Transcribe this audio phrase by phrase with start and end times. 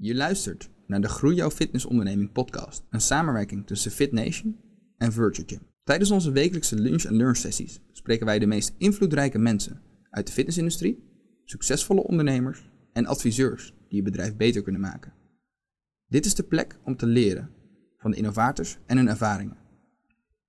[0.00, 4.60] Je luistert naar de Groei Jouw Fitnessonderneming podcast, een samenwerking tussen Fit Nation
[4.98, 5.60] en Virtual Gym.
[5.84, 10.32] Tijdens onze wekelijkse lunch- en learn sessies spreken wij de meest invloedrijke mensen uit de
[10.32, 11.04] fitnessindustrie,
[11.44, 15.12] succesvolle ondernemers en adviseurs die je bedrijf beter kunnen maken.
[16.06, 17.50] Dit is de plek om te leren
[17.96, 19.56] van de innovators en hun ervaringen.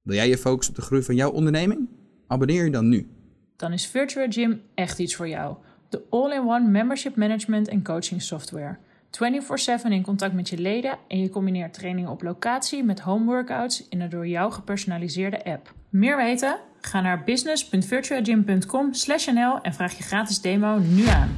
[0.02, 1.90] Wil jij je focussen op de groei van jouw onderneming?
[2.28, 3.08] Abonneer je dan nu.
[3.56, 5.58] Dan is Virtual Gym echt iets voor jou.
[5.90, 8.80] De all-in-one membership management en coaching software.
[9.12, 13.88] 24/7 in contact met je leden en je combineert trainingen op locatie met home workouts
[13.88, 15.74] in een door jou gepersonaliseerde app.
[15.90, 16.60] Meer weten?
[16.82, 21.38] Ga naar business.virtualgym.com/nl en vraag je gratis demo nu aan.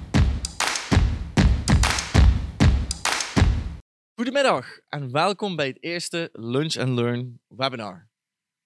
[4.15, 8.09] Goedemiddag en welkom bij het eerste Lunch and Learn webinar.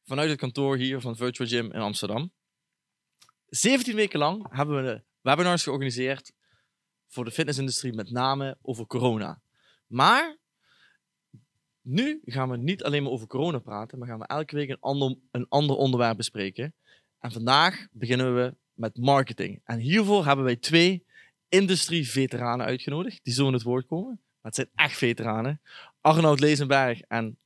[0.03, 2.31] Vanuit het kantoor hier van Virtual Gym in Amsterdam.
[3.45, 6.33] 17 weken lang hebben we webinars georganiseerd
[7.15, 9.41] voor de fitnessindustrie, met name over corona.
[9.87, 10.37] Maar
[11.81, 14.79] nu gaan we niet alleen maar over corona praten, maar gaan we elke week een
[14.79, 16.73] ander, een ander onderwerp bespreken.
[17.19, 19.61] En vandaag beginnen we met marketing.
[19.63, 21.05] En hiervoor hebben wij twee
[21.49, 23.19] industrie-veteranen uitgenodigd.
[23.23, 24.19] Die zullen het woord komen.
[24.41, 25.61] Het zijn echt veteranen.
[26.01, 27.37] Arnoud Lezenberg en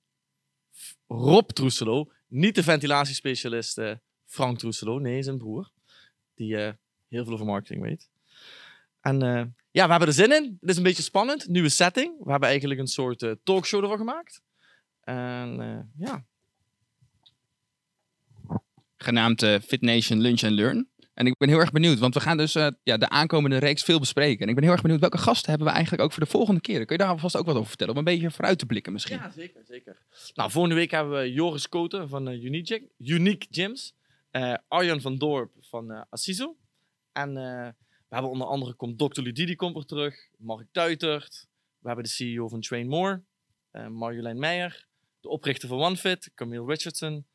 [1.07, 2.11] Rob Troeselo.
[2.27, 3.81] Niet de ventilatiespecialist
[4.25, 4.99] Frank Troeselo.
[4.99, 5.71] Nee, zijn broer.
[6.33, 6.71] Die uh,
[7.07, 8.09] heel veel over marketing weet.
[9.01, 10.57] En uh, ja, we hebben er zin in.
[10.59, 11.47] Het is een beetje spannend.
[11.47, 12.23] Nieuwe setting.
[12.23, 14.41] We hebben eigenlijk een soort talkshow ervan gemaakt.
[15.01, 16.25] En ja.
[18.97, 20.89] Genaamd Fit Nation Lunch and Learn.
[21.13, 23.99] En ik ben heel erg benieuwd, want we gaan dus ja, de aankomende reeks veel
[23.99, 24.41] bespreken.
[24.43, 26.61] En ik ben heel erg benieuwd welke gasten hebben we eigenlijk ook voor de volgende
[26.61, 26.85] keren.
[26.85, 27.93] Kun je daar alvast ook wat over vertellen?
[27.93, 29.17] Om een beetje vooruit te blikken misschien.
[29.17, 29.61] Ja, zeker.
[29.65, 29.97] zeker.
[30.33, 33.95] Nou, volgende week hebben we Joris Koten van Unique, Unique Gyms.
[34.67, 36.57] Arjan van Dorp van Assiso.
[37.11, 37.37] En
[38.09, 39.21] we hebben onder andere komt Dr.
[39.21, 40.15] Ludidi komt er terug.
[40.37, 41.47] Mark Tuitert.
[41.79, 43.23] We hebben de CEO van Train More.
[43.89, 44.87] Marjolein Meijer.
[45.19, 46.31] De oprichter van OneFit.
[46.35, 47.25] Camille Richardson.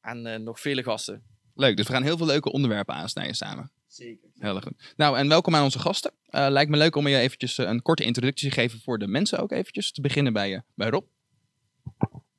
[0.00, 1.22] en nog vele gasten.
[1.54, 3.70] Leuk, dus we gaan heel veel leuke onderwerpen aansnijden samen.
[3.86, 4.28] Zeker.
[4.38, 4.92] Heel goed.
[4.96, 6.12] Nou, en welkom aan onze gasten.
[6.30, 9.06] Uh, lijkt me leuk om je eventjes uh, een korte introductie te geven voor de
[9.06, 9.92] mensen ook eventjes.
[9.92, 11.06] Te beginnen bij, uh, bij Rob.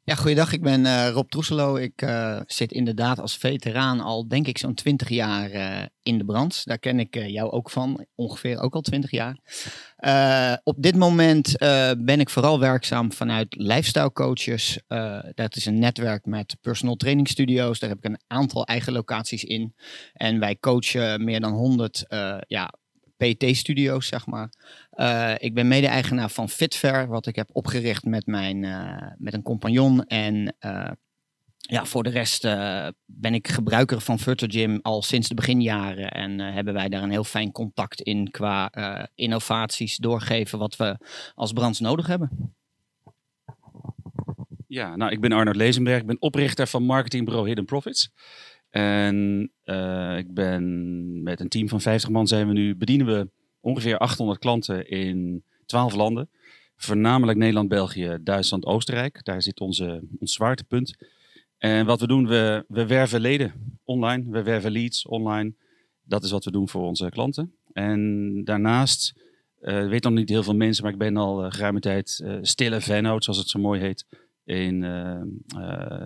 [0.05, 0.53] Ja, goeiedag.
[0.53, 1.75] Ik ben uh, Rob Troeselo.
[1.75, 6.25] Ik uh, zit inderdaad als veteraan al, denk ik, zo'n 20 jaar uh, in de
[6.25, 6.65] brand.
[6.65, 9.37] Daar ken ik jou ook van, ongeveer ook al 20 jaar.
[10.63, 11.57] op dit moment
[11.97, 14.79] ben ik vooral werkzaam vanuit lifestyle coaches.
[15.33, 17.79] dat is een netwerk met personal training studio's.
[17.79, 19.75] Daar heb ik een aantal eigen locaties in.
[20.13, 22.05] En wij coachen meer dan 100
[22.47, 22.73] ja,
[23.17, 24.49] PT-studio's, zeg maar.
[24.95, 29.41] Uh, ik ben mede-eigenaar van Fitfair, wat ik heb opgericht met, mijn, uh, met een
[29.41, 30.05] compagnon.
[30.05, 30.91] En uh,
[31.57, 32.41] ja, voor de rest
[33.05, 36.11] ben ik gebruiker van Virtual Gym al sinds de beginjaren.
[36.11, 38.71] En hebben wij daar een heel fijn contact in qua
[39.15, 40.97] innovaties doorgeven wat we
[41.35, 42.55] als branche nodig hebben.
[44.67, 45.99] Ja, nou, ik ben Arnold Lezenberg.
[45.99, 48.11] Ik ben oprichter van marketingbureau Hidden Profits.
[48.69, 49.41] En
[50.17, 53.29] ik ben met een team van 50 man zijn we nu, bedienen we
[53.63, 56.29] ongeveer 800 klanten in 12 landen.
[56.75, 59.25] Voornamelijk Nederland, België, Duitsland, Oostenrijk.
[59.25, 60.95] Daar zit onze, ons zwaartepunt.
[61.57, 65.53] En wat we doen, we, we werven leden online, we werven leads online.
[66.03, 67.55] Dat is wat we doen voor onze klanten.
[67.73, 69.13] En daarnaast,
[69.61, 72.37] uh, weet nog niet heel veel mensen, maar ik ben al uh, geruime tijd uh,
[72.41, 74.05] stille fan-out, zoals het zo mooi heet,
[74.43, 74.79] in,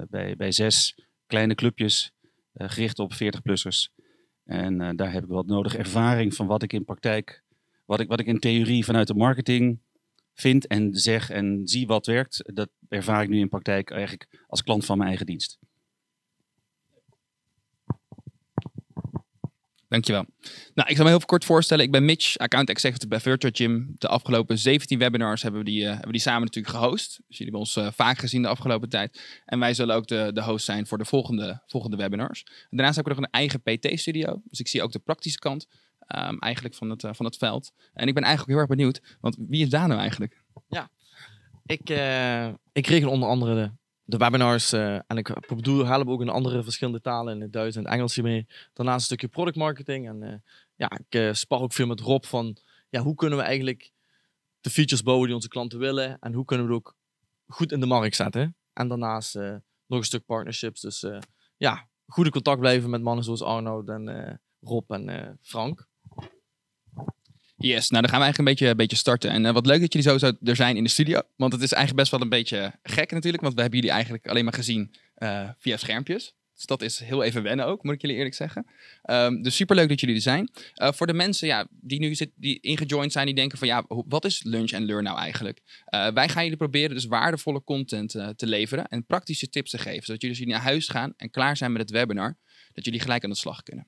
[0.10, 0.96] bij, bij zes
[1.26, 2.12] kleine clubjes
[2.54, 3.96] gericht op 40-plussers.
[4.44, 7.44] En daar heb ik wat nodig ervaring van wat ik in praktijk,
[7.88, 9.80] wat ik, wat ik in theorie vanuit de marketing
[10.34, 12.42] vind en zeg en zie wat werkt.
[12.54, 15.58] Dat ervaar ik nu in praktijk eigenlijk als klant van mijn eigen dienst.
[19.90, 20.26] Dankjewel.
[20.74, 21.84] Nou, ik zal me heel kort voorstellen.
[21.84, 23.96] Ik ben Mitch, account executive bij Virtual Gym.
[23.98, 27.08] De afgelopen 17 webinars hebben we die, uh, hebben die samen natuurlijk gehost.
[27.28, 29.42] Dus jullie hebben ons uh, vaak gezien de afgelopen tijd.
[29.46, 32.46] En wij zullen ook de, de host zijn voor de volgende, volgende webinars.
[32.70, 34.42] Daarnaast heb ik nog een eigen PT-studio.
[34.46, 35.68] Dus ik zie ook de praktische kant
[36.16, 37.72] um, eigenlijk van het, uh, van het veld.
[37.94, 40.44] En ik ben eigenlijk heel erg benieuwd, want wie is daar nou eigenlijk?
[40.68, 40.90] Ja,
[41.66, 41.90] ik,
[42.72, 43.74] ik regel onder andere
[44.08, 44.74] de webinars.
[44.74, 47.92] Uh, en ik bedoel, we ook in andere verschillende talen, in het Duits en het
[47.92, 48.48] Engels hiermee.
[48.74, 50.08] Daarnaast een stukje product marketing.
[50.08, 50.34] En uh,
[50.76, 52.58] ja, ik uh, spar ook veel met Rob van,
[52.90, 53.92] ja, hoe kunnen we eigenlijk
[54.62, 56.18] de features bouwen die onze klanten willen.
[56.20, 56.96] En hoe kunnen we het ook
[57.48, 58.56] goed in de markt zetten.
[58.74, 59.36] En daarnaast
[59.86, 60.82] nog een stuk partnerships.
[60.82, 61.06] Dus
[61.58, 65.87] ja, goede contact blijven met mannen zoals Arnoud en Rob en Frank.
[67.60, 69.30] Yes, nou dan gaan we eigenlijk een beetje, een beetje starten.
[69.30, 71.22] En uh, wat leuk dat jullie sowieso er zijn in de studio.
[71.36, 73.44] Want het is eigenlijk best wel een beetje gek natuurlijk.
[73.44, 76.36] Want we hebben jullie eigenlijk alleen maar gezien uh, via schermpjes.
[76.56, 78.68] Dus dat is heel even wennen ook, moet ik jullie eerlijk zeggen.
[79.10, 80.52] Um, dus superleuk dat jullie er zijn.
[80.76, 83.86] Uh, voor de mensen ja, die nu zit, die ingejoind zijn, die denken van ja,
[83.88, 85.62] wat is Lunch and Learn nou eigenlijk?
[86.14, 90.04] Wij gaan jullie proberen dus waardevolle content te leveren en praktische tips te geven.
[90.04, 92.38] Zodat jullie dus naar huis gaan en klaar zijn met het webinar.
[92.74, 93.88] Dat jullie gelijk aan de slag kunnen.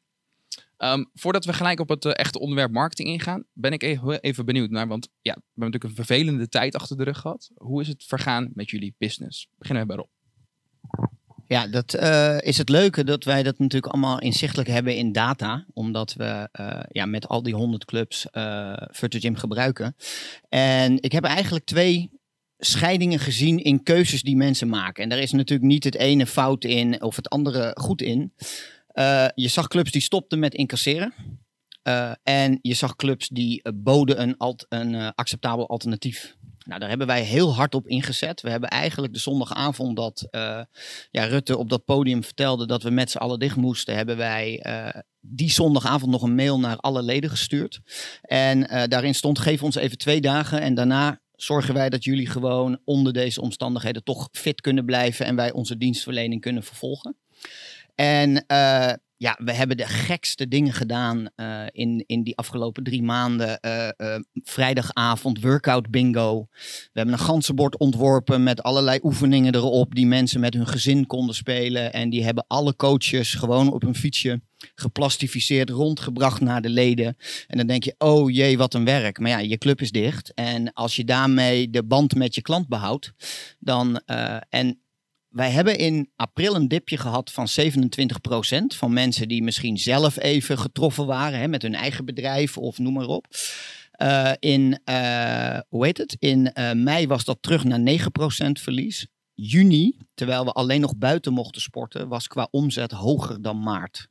[0.83, 3.83] Um, voordat we gelijk op het uh, echte onderwerp marketing ingaan, ben ik
[4.21, 7.51] even, benieuwd naar, want ja, we hebben natuurlijk een vervelende tijd achter de rug gehad.
[7.55, 9.47] Hoe is het vergaan met jullie business?
[9.57, 10.09] Beginnen we bij Rob.
[11.47, 15.65] Ja, dat uh, is het leuke dat wij dat natuurlijk allemaal inzichtelijk hebben in data.
[15.73, 19.95] Omdat we uh, ja, met al die 100 clubs uh, Virtual Gym gebruiken.
[20.49, 22.09] En ik heb eigenlijk twee
[22.57, 25.03] scheidingen gezien in keuzes die mensen maken.
[25.03, 28.33] En daar is natuurlijk niet het ene fout in of het andere goed in.
[29.35, 31.13] Je zag clubs die stopten met incasseren.
[32.23, 34.35] en je zag clubs die boden
[34.69, 36.37] een, acceptabel alternatief.
[36.65, 38.41] Nou, daar hebben wij heel hard op ingezet.
[38.41, 40.27] We hebben eigenlijk de zondagavond dat
[41.11, 44.63] ja, Rutte op dat podium vertelde dat we met z'n allen dicht moesten, hebben wij
[45.19, 47.79] die zondagavond nog een mail naar alle leden gestuurd.
[48.21, 52.79] En daarin stond: geef ons even twee dagen en daarna zorgen wij dat jullie gewoon
[52.83, 57.15] onder deze omstandigheden toch fit kunnen blijven en wij onze dienstverlening kunnen vervolgen.
[57.99, 58.45] En
[59.17, 63.59] ja, we hebben de gekste dingen gedaan uh, in, in die afgelopen drie maanden.
[63.61, 66.47] Uh, vrijdagavond workout bingo.
[66.51, 71.35] We hebben een ganzenbord ontworpen met allerlei oefeningen erop die mensen met hun gezin konden
[71.35, 71.93] spelen.
[71.93, 74.41] En die hebben alle coaches gewoon op een fietsje
[74.75, 77.17] geplastificeerd, rondgebracht naar de leden.
[77.47, 79.19] En dan denk je, oh jee, wat een werk.
[79.19, 80.33] Maar ja, je club is dicht.
[80.33, 83.13] En als je daarmee de band met je klant behoudt,
[83.59, 84.01] dan...
[84.49, 84.79] en
[85.29, 90.57] wij hebben in april een dipje gehad van 27% van mensen die misschien zelf even
[90.57, 93.25] getroffen waren hè, met hun eigen bedrijf of noem maar op.
[94.01, 96.15] Uh, in, uh, hoe heet het?
[96.19, 98.01] In uh, mei was dat terug naar 9%
[98.51, 99.07] verlies.
[99.33, 104.07] Juni, terwijl we alleen nog buiten mochten sporten, was qua omzet hoger dan maart.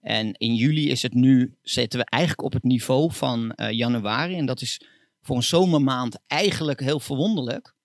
[0.00, 4.36] En in juli is het nu, zitten we eigenlijk op het niveau van januari.
[4.36, 4.80] En dat is
[5.22, 7.75] voor een zomermaand eigenlijk heel verwonderlijk.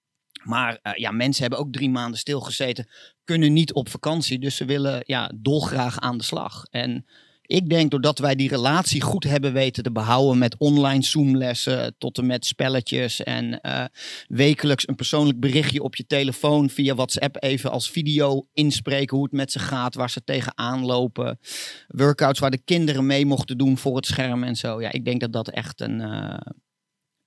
[0.43, 2.87] Maar uh, ja, mensen hebben ook drie maanden stilgezeten,
[3.23, 4.39] kunnen niet op vakantie.
[4.39, 6.65] Dus ze willen ja, dolgraag aan de slag.
[6.69, 7.05] En
[7.51, 12.17] ik denk doordat wij die relatie goed hebben weten te behouden met online Zoomlessen tot
[12.17, 13.85] en met spelletjes en uh,
[14.27, 19.35] wekelijks een persoonlijk berichtje op je telefoon via WhatsApp even als video inspreken hoe het
[19.35, 21.39] met ze gaat, waar ze tegenaan lopen.
[21.87, 24.81] Workouts waar de kinderen mee mochten doen voor het scherm en zo.
[24.81, 26.33] Ja, ik denk dat dat echt een, uh,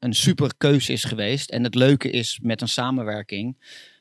[0.04, 1.50] een super keuze is geweest.
[1.50, 3.56] En het leuke is met een samenwerking.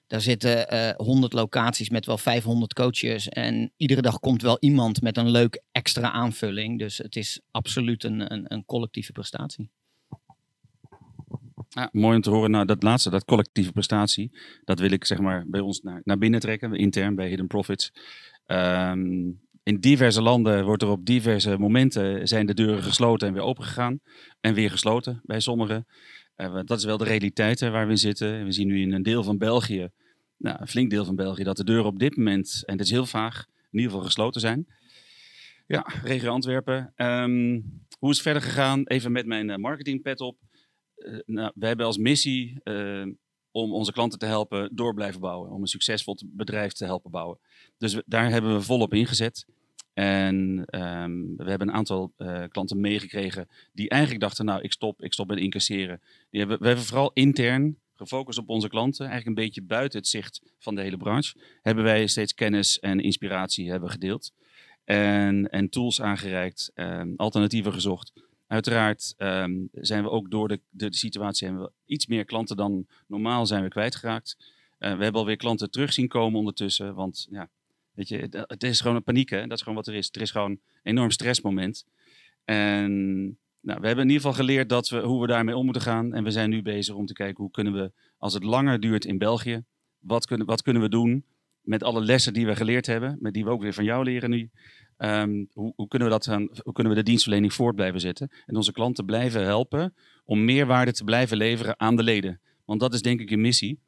[0.07, 3.29] Daar zitten uh, eh, 100 locaties met wel 500 coaches.
[3.29, 6.79] En iedere dag komt wel iemand met een leuk extra aanvulling.
[6.79, 9.69] Dus het is absoluut een, een, een collectieve prestatie.
[11.91, 12.51] Mooi om te horen.
[12.51, 14.31] Nou, dat laatste, dat collectieve prestatie,
[14.63, 17.91] dat wil ik zeg maar bij ons naar, naar binnen trekken, intern bij Hidden Profits.
[18.47, 23.44] Um, in diverse landen wordt er op diverse momenten zijn de deuren gesloten en weer
[23.44, 24.00] opengegaan.
[24.39, 25.86] En weer gesloten bij sommigen.
[26.38, 28.45] Uh, dat is wel de realiteit hè, waar we in zitten.
[28.45, 29.89] We zien nu in een deel van België,
[30.38, 32.92] nou, een flink deel van België, dat de deuren op dit moment, en het is
[32.92, 34.68] heel vaag, in ieder geval gesloten zijn.
[35.68, 36.94] Ja, regio Antwerpen.
[36.95, 38.88] Um, hoe is het verder gegaan?
[38.88, 40.38] Even met mijn uh, marketingpet op.
[40.95, 42.60] Uh, nou, we hebben als missie
[43.53, 45.51] om onze klanten te helpen door blijven bouwen.
[45.51, 47.39] Om een succesvol bedrijf te helpen bouwen.
[47.77, 49.45] Dus daar hebben we volop ingezet.
[49.94, 55.01] En um, we hebben een aantal uh, klanten meegekregen die eigenlijk dachten, nou ik stop,
[55.01, 56.01] ik stop met incasseren.
[56.29, 60.07] Die hebben, we hebben vooral intern gefocust op onze klanten, eigenlijk een beetje buiten het
[60.07, 64.31] zicht van de hele branche, hebben wij steeds kennis en inspiratie hebben gedeeld.
[64.83, 68.13] En, en tools aangereikt, um, alternatieven gezocht.
[68.53, 72.57] Uiteraard um, zijn we ook door de, de, de, situatie hebben we iets meer klanten
[72.57, 74.38] dan normaal zijn we kwijtgeraakt.
[74.39, 77.50] Uh, we hebben alweer klanten terug zien komen ondertussen, want ja,
[77.93, 79.41] Weet je, het is gewoon een paniek, hè?
[79.41, 80.10] Dat is gewoon wat er is.
[80.12, 81.86] Er is gewoon een enorm stressmoment.
[82.45, 83.24] En
[83.60, 86.13] nou, we hebben in ieder geval geleerd dat we, hoe we daarmee om moeten gaan.
[86.13, 89.05] En we zijn nu bezig om te kijken hoe kunnen we, als het langer duurt
[89.05, 89.63] in België,
[90.00, 91.25] wat kunnen, wat kunnen we doen
[91.62, 94.29] met alle lessen die we geleerd hebben, met die we ook weer van jou leren
[94.29, 94.50] nu.
[94.97, 96.25] Um, hoe, hoe, kunnen we dat
[96.63, 99.93] hoe kunnen we de dienstverlening voort blijven zetten en onze klanten blijven helpen
[100.25, 102.41] om meerwaarde te blijven leveren aan de leden.
[102.65, 103.79] Want dat is denk ik een missie.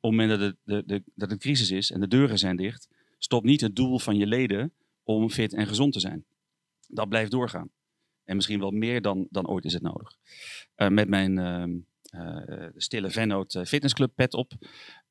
[0.00, 2.88] Op het moment dat, de, de, dat het crisis is en de deuren zijn dicht,
[3.18, 6.24] stop niet het doel van je leden om fit en gezond te zijn.
[6.88, 7.70] Dat blijft doorgaan.
[8.24, 10.16] En misschien wel meer dan, dan ooit is het nodig.
[10.76, 14.52] Uh, met mijn uh, uh, stille Vennoot eh, fitnessclub pet op.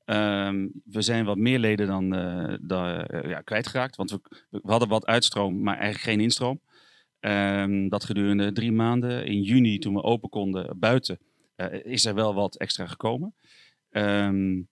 [0.05, 2.09] Ehm, we zijn wat meer leden dan,
[2.61, 2.87] dan
[3.27, 3.95] ja, kwijtgeraakt.
[3.95, 4.19] Want we,
[4.61, 6.61] hadden wat uitstroom, maar eigenlijk geen instroom.
[7.19, 9.25] Um, dat gedurende drie maanden.
[9.25, 11.19] In juni, toen we open konden buiten,
[11.83, 13.35] is er wel wat extra gekomen.
[13.91, 14.67] Um,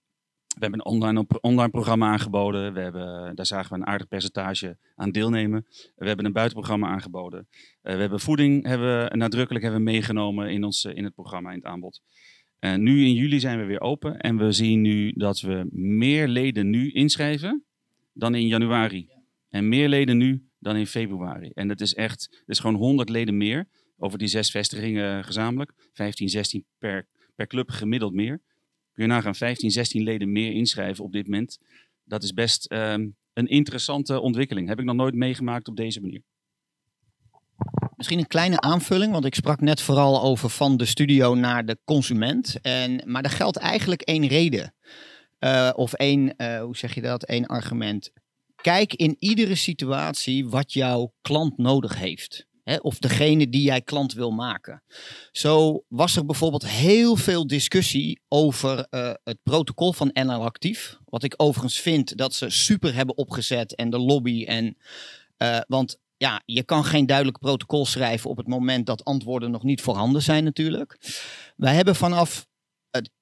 [0.56, 2.72] We hebben een online, online programma aangeboden.
[2.72, 5.66] We hebben, daar zagen we een aardig percentage aan deelnemen.
[5.96, 7.48] We hebben een buitenprogramma aangeboden.
[7.50, 11.64] Uh, we hebben voeding hebben nadrukkelijk hebben meegenomen in, ons, in het programma, in het
[11.64, 12.02] aanbod.
[12.60, 16.28] Uh, nu in juli zijn we weer open en we zien nu dat we meer
[16.28, 17.64] leden nu inschrijven
[18.12, 19.08] dan in januari.
[19.48, 21.50] En meer leden nu dan in februari.
[21.54, 25.72] En dat is echt, het is gewoon 100 leden meer over die zes vestigingen gezamenlijk.
[25.92, 28.40] 15, 16 per, per club gemiddeld meer.
[28.96, 31.58] Kun je nagaan 15, 16 leden meer inschrijven op dit moment.
[32.04, 34.68] Dat is best um, een interessante ontwikkeling.
[34.68, 36.22] Heb ik nog nooit meegemaakt op deze manier.
[37.96, 41.78] Misschien een kleine aanvulling, want ik sprak net vooral over van de studio naar de
[41.84, 42.60] consument.
[42.60, 44.74] En, maar er geldt eigenlijk één reden.
[45.40, 48.12] Uh, of één, uh, hoe zeg je dat, één argument.
[48.54, 52.45] Kijk in iedere situatie wat jouw klant nodig heeft.
[52.66, 54.82] Hè, of degene die jij klant wil maken.
[55.32, 60.98] Zo was er bijvoorbeeld heel veel discussie over uh, het protocol van NL Actief.
[61.04, 64.44] Wat ik overigens vind dat ze super hebben opgezet en de lobby.
[64.44, 64.76] En,
[65.38, 69.62] uh, want ja, je kan geen duidelijk protocol schrijven op het moment dat antwoorden nog
[69.62, 70.98] niet voorhanden zijn natuurlijk.
[71.56, 72.46] Wij hebben vanaf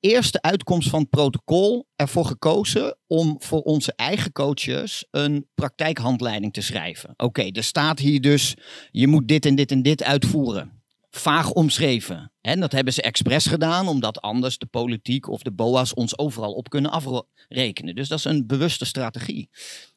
[0.00, 6.60] eerste uitkomst van het protocol ervoor gekozen om voor onze eigen coaches een praktijkhandleiding te
[6.60, 7.14] schrijven.
[7.16, 8.54] Oké, er staat hier dus,
[8.90, 10.82] je moet dit en dit en dit uitvoeren.
[11.10, 12.32] Vaag omschreven.
[12.40, 16.52] En dat hebben ze expres gedaan, omdat anders de politiek of de BOA's ons overal
[16.52, 17.94] op kunnen afrekenen.
[17.94, 19.50] Dus dat is een bewuste strategie.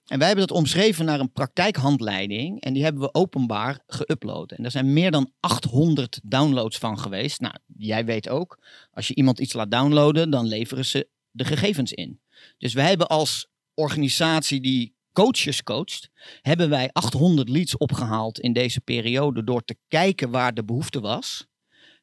[0.08, 4.56] En wij hebben dat omschreven naar een praktijkhandleiding en die hebben we openbaar geüpload.
[4.56, 7.40] En er zijn meer dan 800 downloads van geweest.
[7.40, 8.60] Nou, jij weet ook,
[8.92, 12.22] als je iemand iets laat downloaden, dan leveren ze de gegevens in.
[12.58, 16.10] Dus wij hebben als organisatie die coaches coacht,
[16.42, 21.46] hebben wij 800 leads opgehaald in deze periode door te kijken waar de behoefte was.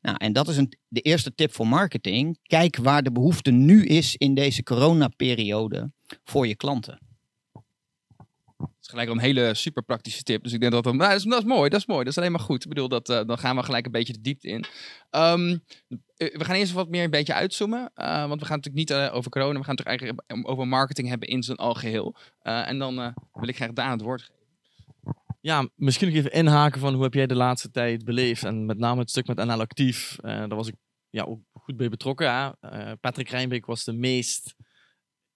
[0.01, 2.39] Nou, en dat is een, de eerste tip voor marketing.
[2.43, 5.93] Kijk waar de behoefte nu is in deze coronaperiode
[6.25, 6.99] voor je klanten
[8.59, 10.43] is gelijk een hele super praktische tip.
[10.43, 12.05] Dus ik denk dat, nou, dat, is, dat is mooi, dat is mooi.
[12.05, 12.63] Dat is alleen maar goed.
[12.63, 14.65] Ik bedoel, dat, uh, dan gaan we gelijk een beetje de diepte in.
[15.11, 15.65] Um,
[16.17, 17.91] we gaan eerst wat meer een beetje uitzoomen.
[17.97, 19.59] Uh, want we gaan natuurlijk niet over corona.
[19.59, 22.17] We gaan het eigenlijk over marketing hebben in zijn algeheel.
[22.43, 24.43] en dan wil ik graag daar het woord geven.
[25.41, 28.45] Ja, misschien nog even inhaken van hoe heb jij de laatste tijd beleefd.
[28.45, 30.17] En met name het stuk met NL Actief.
[30.21, 30.75] daar was ik
[31.11, 32.33] ja, ook goed bij betrokken.
[32.61, 32.97] Hè?
[32.97, 34.55] Patrick Rijnbeek was de meest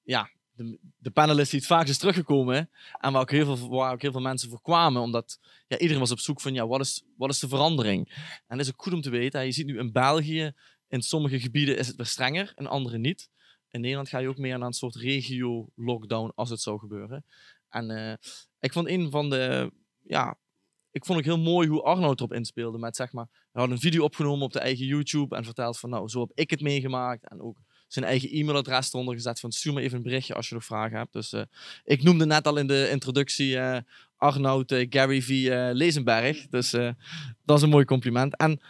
[0.02, 2.70] ja, de, de panelist die het vaakst is teruggekomen.
[3.00, 5.02] En waar ook heel veel, ook heel veel mensen voor kwamen.
[5.02, 8.08] Omdat ja, iedereen was op zoek van ja, wat, is, wat is de verandering?
[8.46, 9.44] En dat is ook goed om te weten.
[9.44, 10.52] Je ziet nu in België,
[10.88, 13.30] in sommige gebieden is het weer strenger, in andere niet.
[13.70, 17.24] In Nederland ga je ook meer naar een soort regio-lockdown als het zou gebeuren.
[17.68, 18.12] En uh,
[18.60, 19.72] ik vond een van de,
[20.02, 20.38] ja,
[20.90, 22.78] ik vond ook heel mooi hoe Arnoud erop inspeelde.
[22.78, 25.90] Met zeg maar, hij had een video opgenomen op de eigen YouTube en verteld van
[25.90, 27.28] nou, zo heb ik het meegemaakt.
[27.28, 27.58] En ook
[27.88, 30.98] zijn eigen e-mailadres eronder gezet van stuur me even een berichtje als je nog vragen
[30.98, 31.12] hebt.
[31.12, 31.42] Dus uh,
[31.84, 33.78] ik noemde net al in de introductie uh,
[34.16, 35.28] Arnoud uh, Gary V.
[35.72, 36.46] Lezenberg.
[36.48, 36.70] Dus
[37.44, 38.36] dat is een mooi compliment.
[38.36, 38.60] En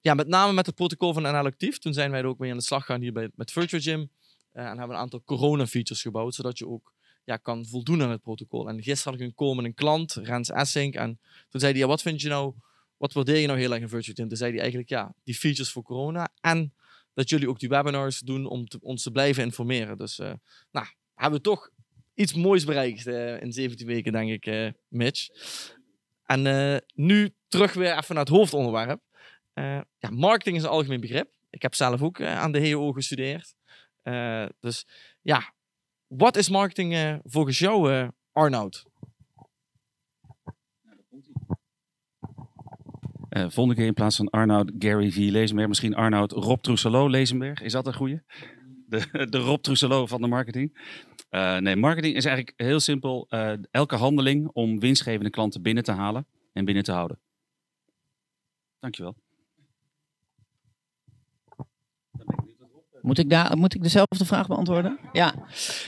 [0.00, 2.50] ja, met name met het protocol van NL Actief, toen zijn wij er ook mee
[2.50, 4.10] aan de slag gaan hier bij, met Virtual Gym.
[4.52, 6.92] en hebben een aantal corona-features gebouwd, zodat je ook
[7.24, 8.68] ja, kan voldoen aan het protocol.
[8.68, 11.80] En gisteren had ik een call met een klant, Rens Essink, en toen zei hij,
[11.80, 12.54] ja, wat vind je nou,
[12.96, 14.28] wat waardeer je nou heel erg in Virtual Gym?
[14.28, 16.72] Toen zei hij eigenlijk, ja, die features voor corona en
[17.18, 19.98] dat jullie ook die webinars doen om ons te blijven informeren.
[19.98, 20.32] Dus uh,
[20.70, 21.70] nou, hebben we toch
[22.14, 25.28] iets moois bereikt uh, in 17 weken, denk ik, uh, Mitch.
[26.24, 29.00] En nu terug weer even naar het hoofdonderwerp.
[29.98, 31.34] ja, marketing is een algemeen begrip.
[31.50, 33.54] Ik heb zelf ook aan de HEO gestudeerd.
[34.60, 34.86] dus
[35.22, 35.54] ja,
[36.06, 38.84] wat is marketing volgens jou, Arnoud?
[43.30, 45.16] Uh, volgende keer in plaats van Arnoud Gary V.
[45.16, 47.60] Lezenberg, misschien Arnoud Rob Trousselot Lezenberg.
[47.60, 48.22] Is dat een goede?
[48.86, 50.96] De, de Rob Trousselot van de marketing.
[51.30, 53.26] Uh, nee, marketing is eigenlijk heel simpel.
[53.30, 57.20] Uh, elke handeling om winstgevende klanten binnen te halen en binnen te houden.
[58.78, 59.16] Dankjewel.
[63.02, 64.98] Moet ik, daar, moet ik dezelfde vraag beantwoorden?
[65.12, 65.34] Ja.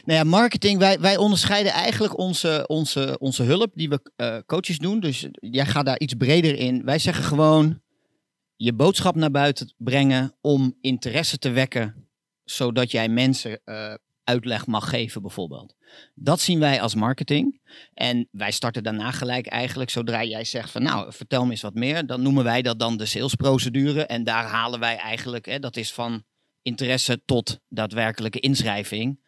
[0.04, 4.78] Nou ja, marketing, wij, wij onderscheiden eigenlijk onze, onze, onze hulp die we uh, coaches
[4.78, 5.00] doen.
[5.00, 6.84] Dus jij gaat daar iets breder in.
[6.84, 7.80] Wij zeggen gewoon
[8.56, 12.08] je boodschap naar buiten brengen om interesse te wekken,
[12.44, 15.74] zodat jij mensen uh, uitleg mag geven bijvoorbeeld.
[16.14, 17.60] Dat zien wij als marketing.
[17.94, 21.74] En wij starten daarna gelijk eigenlijk, zodra jij zegt van nou, vertel me eens wat
[21.74, 24.06] meer, dan noemen wij dat dan de salesprocedure.
[24.06, 26.24] En daar halen wij eigenlijk, hè, dat is van
[26.62, 29.20] interesse tot daadwerkelijke inschrijving.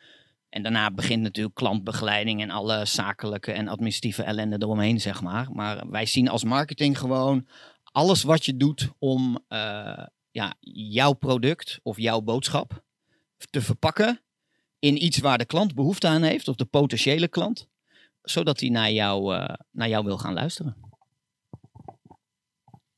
[0.48, 5.52] En daarna begint natuurlijk klantbegeleiding en alle zakelijke en administratieve ellende eromheen, zeg maar.
[5.52, 7.46] Maar wij zien als marketing gewoon
[7.84, 12.84] alles wat je doet om uh, ja, jouw product of jouw boodschap
[13.50, 14.20] te verpakken
[14.78, 17.68] in iets waar de klant behoefte aan heeft, of de potentiële klant,
[18.22, 20.76] zodat hij naar jou, eh, naar jou wil gaan luisteren.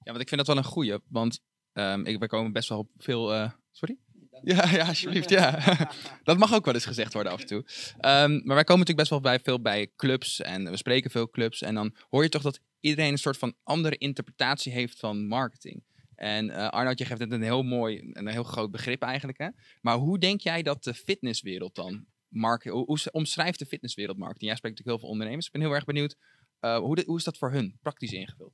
[0.05, 0.99] Ja, want ik vind dat wel een goeie.
[1.09, 1.41] Want
[1.73, 3.35] um, ik, we komen best wel op veel.
[3.35, 3.99] Uh, sorry?
[4.45, 5.31] Ja, ja, alsjeblieft.
[5.31, 5.59] Ja.
[6.25, 7.59] dat mag ook wel eens gezegd worden af en toe.
[7.59, 11.31] Um, maar wij komen natuurlijk best wel bij, veel bij clubs en we spreken veel
[11.31, 11.63] clubs.
[11.63, 15.83] En dan hoor je toch dat iedereen een soort van andere interpretatie heeft van marketing.
[16.15, 19.39] En uh, je geeft het een heel mooi, een heel groot begrip eigenlijk.
[19.39, 19.49] Hè?
[19.81, 24.51] Maar hoe denk jij dat de fitnesswereld dan, market, hoe, omschrijft de fitnesswereld marketing?
[24.51, 25.47] Jij spreekt natuurlijk heel veel ondernemers.
[25.47, 26.17] Ik ben heel erg benieuwd,
[26.61, 28.53] uh, hoe, hoe is dat voor hun praktisch ingevuld?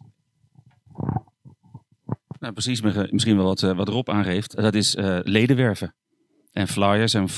[2.40, 4.56] Nou, precies, misschien wel wat, uh, wat Rob aangeeft.
[4.56, 5.94] Dat is ledenwerven.
[6.52, 7.28] En flyers en,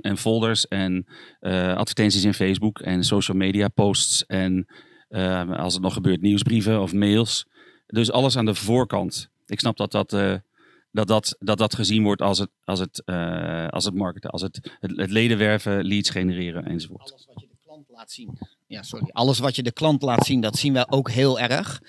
[0.00, 1.06] en, folders en
[1.76, 4.26] advertenties in Facebook en social media posts.
[4.26, 4.66] En
[5.56, 7.46] als het nog gebeurt, nieuwsbrieven of mails.
[7.86, 9.30] Dus alles aan de voorkant.
[9.46, 10.34] Ik snap dat dat, uh,
[10.90, 14.42] dat, dat, dat, dat gezien wordt als het, als het, uh, als het marketen, als
[14.42, 17.10] het, het, het ledenwerven, leads genereren enzovoort.
[17.10, 18.38] Alles wat je de klant laat zien.
[18.66, 19.08] Ja, sorry.
[19.12, 21.80] Alles wat je de klant laat zien, dat zien wij ook heel erg.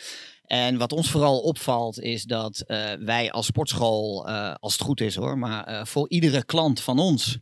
[0.54, 4.28] En wat ons vooral opvalt is dat uh, wij als sportschool,
[4.60, 7.38] als het goed is hoor, maar voor iedere klant van ons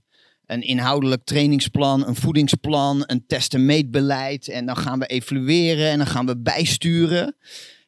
[0.46, 4.48] een inhoudelijk trainingsplan, een voedingsplan, een test- en meetbeleid.
[4.48, 7.36] En dan gaan we evalueren en dan gaan we bijsturen.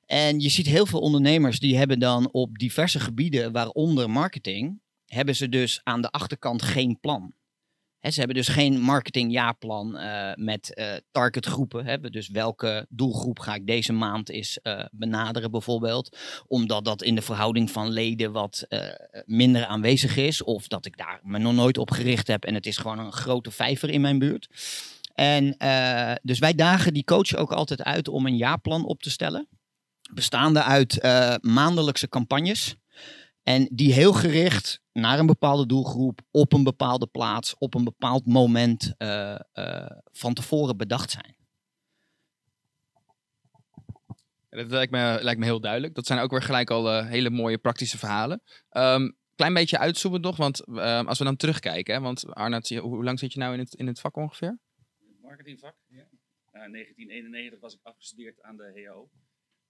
[0.06, 5.36] En je ziet heel veel ondernemers die hebben dan op diverse gebieden, waaronder marketing, hebben
[5.36, 7.34] ze dus aan de achterkant geen plan.
[8.12, 11.86] Ze hebben dus geen marketingjaarplan uh, met uh, targetgroepen.
[11.86, 12.00] Hè.
[12.00, 16.18] Dus welke doelgroep ga ik deze maand eens uh, benaderen bijvoorbeeld.
[16.48, 18.68] Omdat dat in de verhouding van leden wat
[19.26, 20.44] minder aanwezig is.
[20.44, 23.12] Of dat ik daar me nog nooit op gericht heb en het is gewoon een
[23.12, 24.48] grote vijver in mijn buurt.
[25.14, 25.56] En
[26.22, 29.48] dus wij dagen die coach ook altijd uit om een jaarplan op te stellen
[30.14, 31.04] bestaande uit
[31.42, 32.76] maandelijkse campagnes.
[33.44, 38.26] En die heel gericht naar een bepaalde doelgroep, op een bepaalde plaats, op een bepaald
[38.26, 41.36] moment uh, uh, van tevoren bedacht zijn.
[44.50, 45.96] Dat lijkt me, lijkt me heel duidelijk.
[45.96, 48.42] Dat zijn ook weer gelijk al hele mooie praktische verhalen.
[48.72, 53.04] Um, klein beetje uitzoomen nog, want uh, als we dan terugkijken, hè, want Arnoud, hoe
[53.04, 54.60] lang zit je nou in het, in het vak ongeveer?
[55.22, 56.08] Marketingvak, ja.
[56.52, 59.10] 1991 was ik afgestudeerd aan de HO.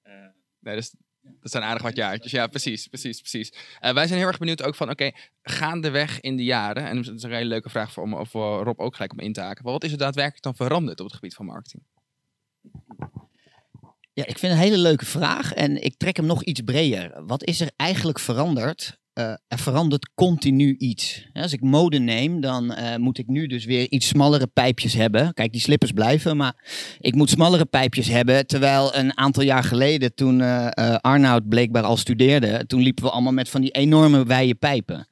[0.03, 0.27] Uh,
[0.59, 0.95] nee, dus,
[1.41, 2.31] dat zijn aardig wat jaartjes.
[2.31, 3.53] Ja, precies, precies, precies.
[3.81, 7.15] Uh, wij zijn heel erg benieuwd ook van, oké, gaandeweg in de jaren, en dat
[7.15, 9.63] is een hele leuke vraag voor, om, voor Rob ook gelijk om in te haken,
[9.63, 11.83] wat is er daadwerkelijk dan veranderd op het gebied van marketing?
[14.13, 17.25] Ja, ik vind het een hele leuke vraag en ik trek hem nog iets breder.
[17.25, 21.27] Wat is er eigenlijk veranderd uh, er verandert continu iets.
[21.33, 25.33] Als ik mode neem, dan uh, moet ik nu dus weer iets smallere pijpjes hebben.
[25.33, 26.55] Kijk, die slippers blijven, maar
[26.99, 28.47] ik moet smallere pijpjes hebben.
[28.47, 33.33] Terwijl een aantal jaar geleden, toen uh, Arnoud blijkbaar al studeerde, toen liepen we allemaal
[33.33, 35.07] met van die enorme wijde pijpen.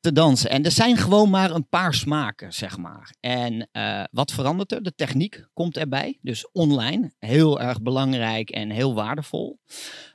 [0.00, 0.50] Te dansen.
[0.50, 3.14] En er zijn gewoon maar een paar smaken, zeg maar.
[3.20, 3.68] En
[4.10, 4.82] wat verandert er?
[4.82, 6.18] De techniek komt erbij.
[6.22, 9.58] Dus online, heel erg belangrijk en heel waardevol.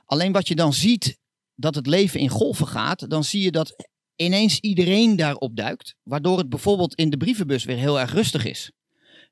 [0.04, 1.20] Alleen wat je dan ziet
[1.62, 5.94] dat het leven in golven gaat, dan zie je dat ineens iedereen daarop duikt.
[6.02, 8.72] Waardoor het bijvoorbeeld in de brievenbus weer heel erg rustig is.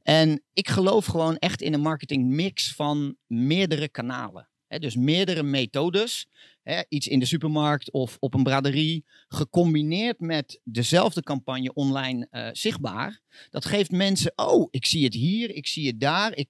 [0.02, 4.48] En ik geloof gewoon echt in een marketingmix van meerdere kanalen.
[4.68, 6.26] dus meerdere methodes.
[6.88, 9.04] iets in de supermarkt of op een braderie.
[9.28, 13.20] Gecombineerd met dezelfde campagne online uh, zichtbaar.
[13.50, 16.36] Dat geeft mensen, oh, ik zie het hier, ik zie het daar.
[16.36, 16.48] Ik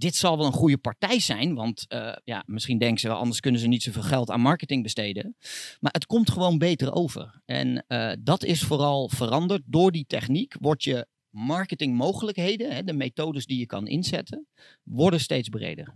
[0.00, 3.40] dit zal wel een goede partij zijn, want uh, ja, misschien denken ze wel, anders
[3.40, 5.36] kunnen ze niet zoveel geld aan marketing besteden.
[5.80, 7.40] Maar het komt gewoon beter over.
[7.44, 9.62] En uh, dat is vooral veranderd.
[9.66, 14.46] Door die techniek wordt je marketingmogelijkheden, hè, de methodes die je kan inzetten,
[14.82, 15.94] worden steeds breder.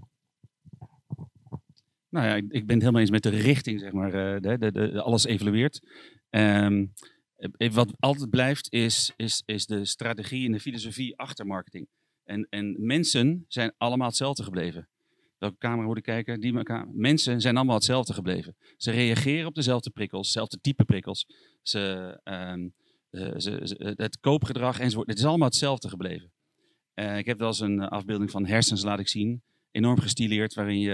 [2.08, 4.34] Nou ja, ik, ben het helemaal eens met de richting, zeg maar.
[4.34, 5.80] Uh, de, de, alles evalueert.
[6.30, 6.92] Um,
[7.72, 11.88] wat altijd blijft, is, is, is de strategie en de filosofie achter marketing.
[12.24, 14.88] En, en mensen zijn allemaal hetzelfde gebleven.
[15.38, 16.40] Welke camera moet ik kijken?
[16.40, 18.56] Die mensen zijn allemaal hetzelfde gebleven.
[18.76, 21.26] Ze reageren op dezelfde prikkels, dezelfde type prikkels.
[21.62, 25.08] Ze, uh, ze, ze, het koopgedrag enzovoort.
[25.08, 26.32] Het is allemaal hetzelfde gebleven.
[26.94, 29.42] Uh, ik heb wel eens een afbeelding van hersens laat ik zien.
[29.70, 30.92] Enorm gestileerd, waarin je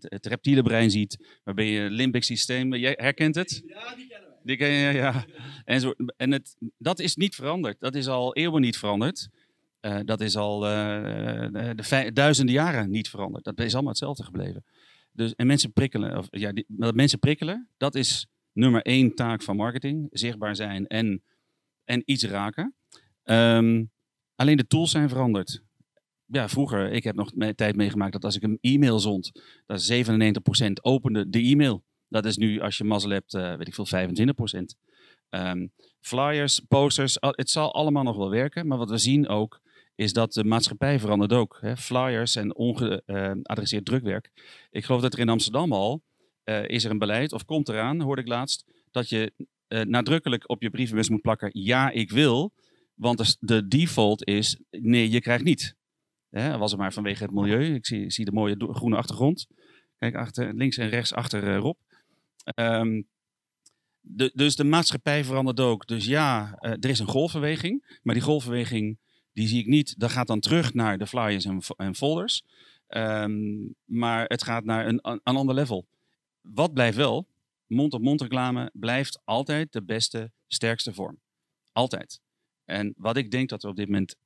[0.00, 1.40] het reptiele brein ziet.
[1.44, 3.62] Waarbij je limbic systeem, jij herkent het?
[3.66, 4.38] Ja, die kennen wij.
[4.42, 5.24] Die ken je, ja.
[5.64, 7.80] En, zo, en het, dat is niet veranderd.
[7.80, 9.28] Dat is al eeuwen niet veranderd.
[9.86, 10.70] Uh, dat is al uh,
[11.50, 13.44] de duizenden jaren niet veranderd.
[13.44, 14.64] Dat is allemaal hetzelfde gebleven.
[15.12, 19.56] Dus, en mensen prikkelen, of, ja, die, mensen prikkelen, dat is nummer één taak van
[19.56, 20.06] marketing.
[20.10, 21.22] Zichtbaar zijn en,
[21.84, 22.74] en iets raken.
[23.24, 23.90] Um,
[24.34, 25.62] alleen de tools zijn veranderd.
[26.26, 29.32] Ja, vroeger, ik heb nog tijd meegemaakt dat als ik een e-mail zond,
[29.66, 31.84] dat 97% opende de e-mail.
[32.08, 34.76] Dat is nu, als je mazzel hebt, uh, weet ik veel, 25%.
[35.28, 35.66] Ehm,
[36.00, 38.66] flyers, posters, het zal allemaal nog wel werken.
[38.66, 39.60] Maar wat we zien ook,
[39.96, 41.58] is dat de maatschappij verandert ook.
[41.60, 41.76] Hè?
[41.76, 44.30] Flyers en ongeadresseerd drukwerk.
[44.70, 46.02] Ik geloof dat er in Amsterdam al,
[46.44, 49.32] eh, is er een beleid, of komt eraan, hoorde ik laatst, dat je
[49.68, 52.52] eh, nadrukkelijk op je brievenbus moet plakken, ja, ik wil.
[52.94, 55.76] Want de, default is, nee, je krijgt niet.
[56.30, 57.74] Hè, was het maar vanwege het milieu.
[57.74, 59.46] Ik zie, zie de mooie groene achtergrond.
[59.98, 61.76] Kijk, achter, links en rechts achter eh, Rob.
[62.44, 63.02] Ehm,
[64.00, 65.86] de, dus de maatschappij verandert ook.
[65.86, 67.98] Dus ja, eh, er is een golfbeweging.
[68.02, 68.98] Maar die golfbeweging,
[69.36, 69.98] die zie ik niet.
[69.98, 72.42] Dat gaat dan terug naar de flyers en, en folders.
[72.86, 75.86] Ehm, maar het gaat naar een, een ander level.
[76.40, 77.26] Wat blijft wel?
[77.66, 81.18] Mond-op-mond reclame blijft altijd de beste, sterkste vorm.
[81.72, 82.20] Altijd.
[82.64, 84.16] En wat ik denk dat er op dit moment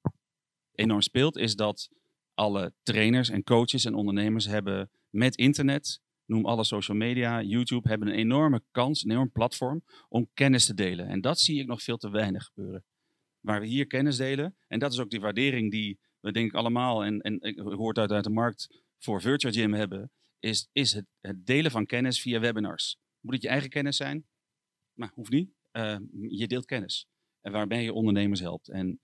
[0.75, 1.90] enorm speelt, is dat
[2.35, 8.09] alle trainers en coaches en ondernemers hebben met internet, noem alle social media, YouTube, hebben
[8.09, 11.09] een enorme kans, een enorm platform om kennis te delen.
[11.09, 12.85] En dat zie ik nog veel te weinig gebeuren.
[13.40, 16.55] Waar we hier kennis delen, en dat is ook die waardering die we denk ik
[16.55, 20.92] allemaal, en, en ik hoort uit, uit de markt voor Virtual Gym hebben, is, is
[20.92, 22.98] het, het delen van kennis via webinars.
[23.20, 24.26] Moet het je eigen kennis zijn?
[24.94, 25.50] Nou, hoeft niet.
[25.70, 25.96] Eh,
[26.29, 27.09] je deelt kennis.
[27.40, 28.68] En waarbij je ondernemers helpt.
[28.68, 29.00] En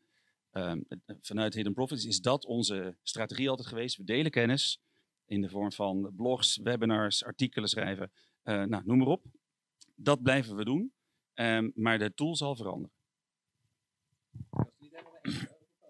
[0.51, 0.81] ehm,
[1.21, 3.97] vanuit Hidden Profits is dat onze strategie altijd geweest.
[3.97, 4.81] We delen kennis
[5.25, 8.13] in de vorm van blogs, webinars, artikelen schrijven.
[8.43, 9.25] eh, nou, noem maar op.
[9.95, 10.93] Dat blijven we doen.
[11.35, 12.96] Ehm, maar de tool zal veranderen.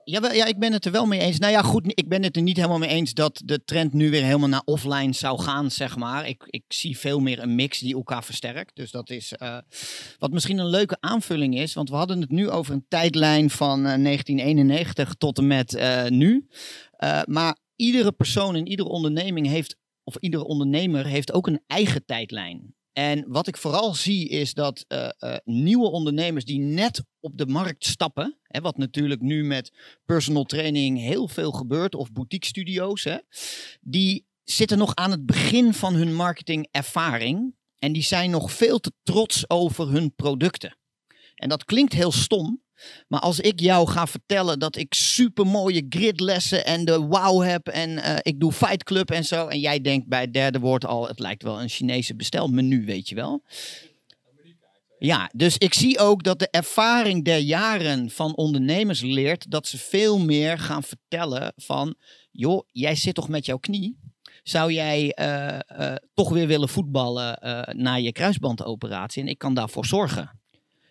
[0.09, 1.39] Ja, ja, ik ben het er wel mee eens.
[1.39, 4.11] Nou ja, goed, ik ben het er niet helemaal mee eens dat de trend nu
[4.11, 6.29] weer helemaal naar offline zou gaan, zeg maar.
[6.29, 8.77] Ik, ik zie veel meer een mix die elkaar versterkt.
[8.77, 9.59] Dus dat is eh,
[10.19, 13.79] wat misschien een leuke aanvulling is, want we hadden het nu over een tijdlijn van
[13.79, 16.47] eh, 1991 tot en met eh, nu.
[16.91, 22.05] Eh, maar iedere persoon en iedere onderneming heeft, of iedere ondernemer heeft ook een eigen
[22.05, 22.76] tijdlijn.
[22.99, 27.47] En wat ik vooral zie is dat eh, eh, nieuwe ondernemers die net op de
[27.47, 29.73] markt stappen, hè, wat natuurlijk nu met
[30.05, 33.17] personal training heel veel gebeurt, of boutique studio's, hè,
[33.81, 38.93] die zitten nog aan het begin van hun marketingervaring en die zijn nog veel te
[39.03, 40.77] trots over hun producten.
[41.35, 42.63] En dat klinkt heel stom,
[43.09, 47.99] maar als ik jou ga vertellen dat ik supermooie gridlessen en de wow heb en
[47.99, 51.09] eh, ik doe Fight Club en zo, en jij denkt bij het derde woord al,
[51.09, 53.43] het lijkt wel een Chinese bestelmenu, weet je wel.
[54.99, 59.79] Ja, dus ik zie ook dat de ervaring der jaren van ondernemers leert dat ze
[59.79, 61.95] veel meer gaan vertellen van,
[62.31, 63.99] joh, jij zit toch met jouw knie?
[64.43, 67.39] Zou jij eh, eh, toch weer willen voetballen
[67.77, 69.23] na je kruisbandoperatie?
[69.23, 70.31] En ik kan daarvoor zorgen.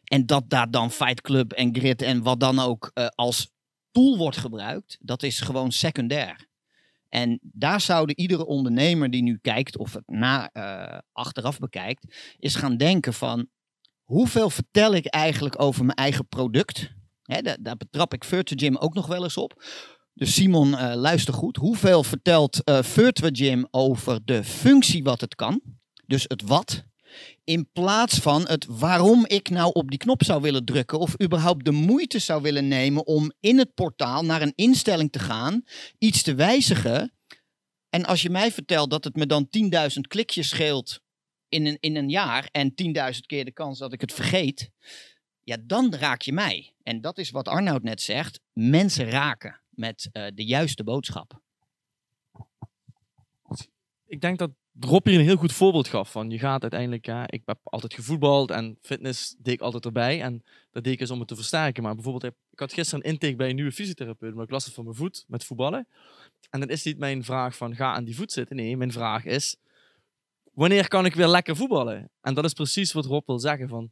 [0.06, 3.54] En dat daar dan Fight Club en Grid en wat dan ook eh, als
[3.91, 6.48] tool wordt gebruikt, dat is gewoon secundair.
[7.10, 12.56] En daar zouden iedere ondernemer die nu kijkt of het na, eh, achteraf bekijkt, is
[12.56, 13.48] gaan denken van
[14.04, 16.94] hoeveel vertel ik eigenlijk over mijn eigen product?
[17.24, 19.63] Hè, daar, daar betrap ik Virtual Gym ook nog wel eens op.
[20.13, 21.58] Dus Simon, eh, luister goed.
[21.58, 25.62] Hoeveel vertelt Virtual Gym over de functie wat het kan?
[26.06, 26.86] Dus het wat.
[27.43, 30.99] In plaats van het waarom ik nou op die knop zou willen drukken.
[30.99, 35.19] Of überhaupt de moeite zou willen nemen om in het portaal naar een instelling te
[35.19, 35.63] gaan.
[35.97, 37.13] Iets te wijzigen.
[37.89, 39.47] En als je mij vertelt dat het me dan
[39.93, 40.99] 10.000 klikjes scheelt
[41.49, 42.47] in een, in een jaar.
[42.51, 42.73] En
[43.13, 44.69] 10.000 keer de kans dat ik het vergeet.
[45.43, 46.73] Ja, dan raak je mij.
[46.84, 48.39] En dat is wat Arnoud net zegt.
[48.54, 51.43] Mensen raken met eh, de juiste boodschap.
[54.08, 57.24] ik denk dat Rob hier een heel goed voorbeeld gaf van je gaat uiteindelijk, ja,
[57.28, 61.12] ik heb altijd gevoetbald en fitness deed ik altijd erbij en dat deed ik eens
[61.12, 61.84] om het te versterken.
[61.84, 64.76] Maar bijvoorbeeld, ik- had gisteren een intake bij een nieuwe fysiotherapeut, maar ik last het
[64.76, 65.88] van mijn voet met voetballen.
[66.50, 68.56] En dan is niet mijn vraag van ga aan die voet zitten.
[68.56, 69.56] Nee, mijn vraag is
[70.54, 72.10] wanneer kan ik weer lekker voetballen?
[72.22, 73.92] En dat is precies wat Rob wil zeggen van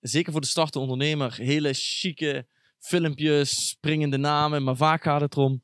[0.00, 2.46] zeker voor de startende ondernemer, hele chique
[2.78, 5.62] filmpjes, springende namen, maar vaak gaat het erom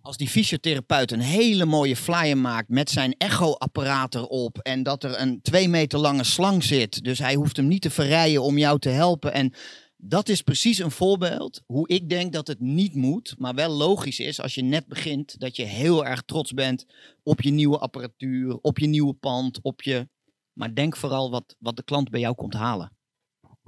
[0.00, 4.58] Als die fysiotherapeut een hele mooie flyer maakt met zijn echo-apparaat erop.
[4.58, 7.04] En dat er een twee meter lange slang zit.
[7.04, 9.32] Dus hij hoeft hem niet te verrijden om jou te helpen.
[9.32, 9.52] En
[9.96, 13.34] dat is precies een voorbeeld hoe ik denk dat het niet moet.
[13.38, 15.40] Maar wel logisch is als je net begint.
[15.40, 16.86] Dat je heel erg trots bent
[17.22, 20.08] op je nieuwe apparatuur, op je nieuwe pand, op je...
[20.52, 22.92] Maar denk vooral wat, wat de klant bij jou komt halen.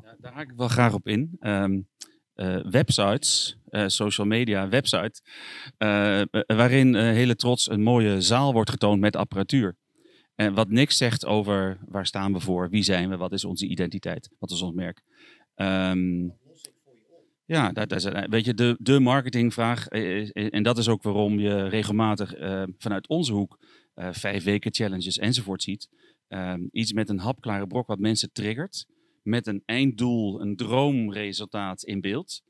[0.02, 1.36] Ja, daar haak ik wel graag op in.
[1.40, 2.09] Ehm, eh,
[2.70, 5.20] websites, eh, social media, website,
[5.78, 9.76] eh, eh, waarin eh, hele trots een mooie zaal wordt getoond met apparatuur.
[10.34, 13.66] En wat niks zegt over waar staan we voor, wie zijn we, wat is onze
[13.66, 15.02] identiteit, wat is ons merk.
[15.54, 16.28] Ehm,
[17.44, 21.02] ja, dat is, eh, weet je, de, de marketingvraag, eh, eh, en dat is ook
[21.02, 23.58] waarom je regelmatig eh, vanuit onze hoek
[23.94, 25.88] eh, vijf weken challenges enzovoort ziet.
[26.28, 28.86] ehm, iets met een hapklare brok wat mensen triggert.
[29.22, 32.42] Met een einddoel, een droomresultaat in beeld.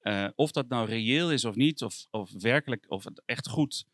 [0.00, 3.86] Eh, of dat nou reëel is of niet, of, of werkelijk, of het echt goed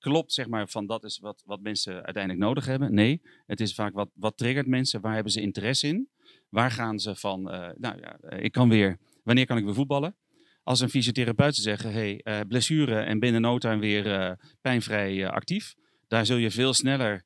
[0.00, 2.94] klopt, zeg maar, van dat is wat, wat mensen uiteindelijk nodig hebben.
[2.94, 6.08] Nee, het is vaak wat, wat triggert mensen, waar hebben ze interesse in?
[6.48, 9.74] Waar gaan ze van, eh, nou ja, eh, ik kan weer, wanneer kan ik weer
[9.74, 10.16] voetballen?
[10.62, 15.74] Als een fysiotherapeut ze zeggen, hey, eh, blessure en binnen no time weer pijnvrij actief,
[16.08, 17.24] daar zul je veel sneller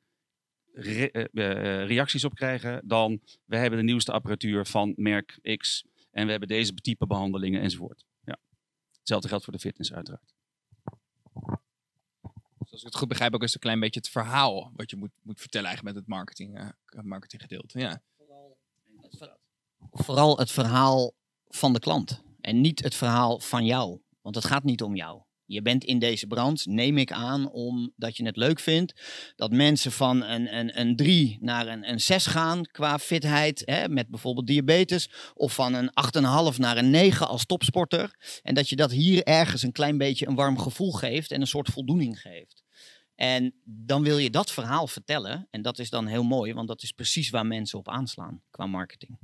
[0.74, 5.84] re- eh, eh, reacties op krijgen dan we hebben de nieuwste apparatuur van merk X
[6.10, 8.04] en we hebben deze type behandelingen enzovoort.
[8.24, 8.38] Ja.
[8.98, 10.34] Hetzelfde geldt voor de fitness uiteraard.
[12.58, 14.90] Dus als ik het goed begrijp, ook is het een klein beetje het verhaal wat
[14.90, 17.78] je moet, moet vertellen eigenlijk met het marketing, eh, marketinggedeelte.
[17.78, 18.02] Ja.
[19.90, 21.14] Vooral het verhaal
[21.48, 24.00] van de klant en niet het verhaal van jou.
[24.20, 25.22] Want het gaat niet om jou.
[25.46, 29.02] Je bent in deze branche, neem ik aan, omdat je het leuk vindt
[29.36, 33.88] dat mensen van een, een, een 3 naar een, een 6 gaan qua fitheid, hè,
[33.88, 35.90] met bijvoorbeeld diabetes, of van een
[36.52, 38.40] 8,5 naar een 9 als topsporter.
[38.42, 41.46] En dat je dat hier ergens een klein beetje een warm gevoel geeft en een
[41.46, 42.62] soort voldoening geeft.
[43.14, 45.48] En dan wil je dat verhaal vertellen.
[45.50, 48.66] En dat is dan heel mooi, want dat is precies waar mensen op aanslaan qua
[48.66, 49.18] marketing.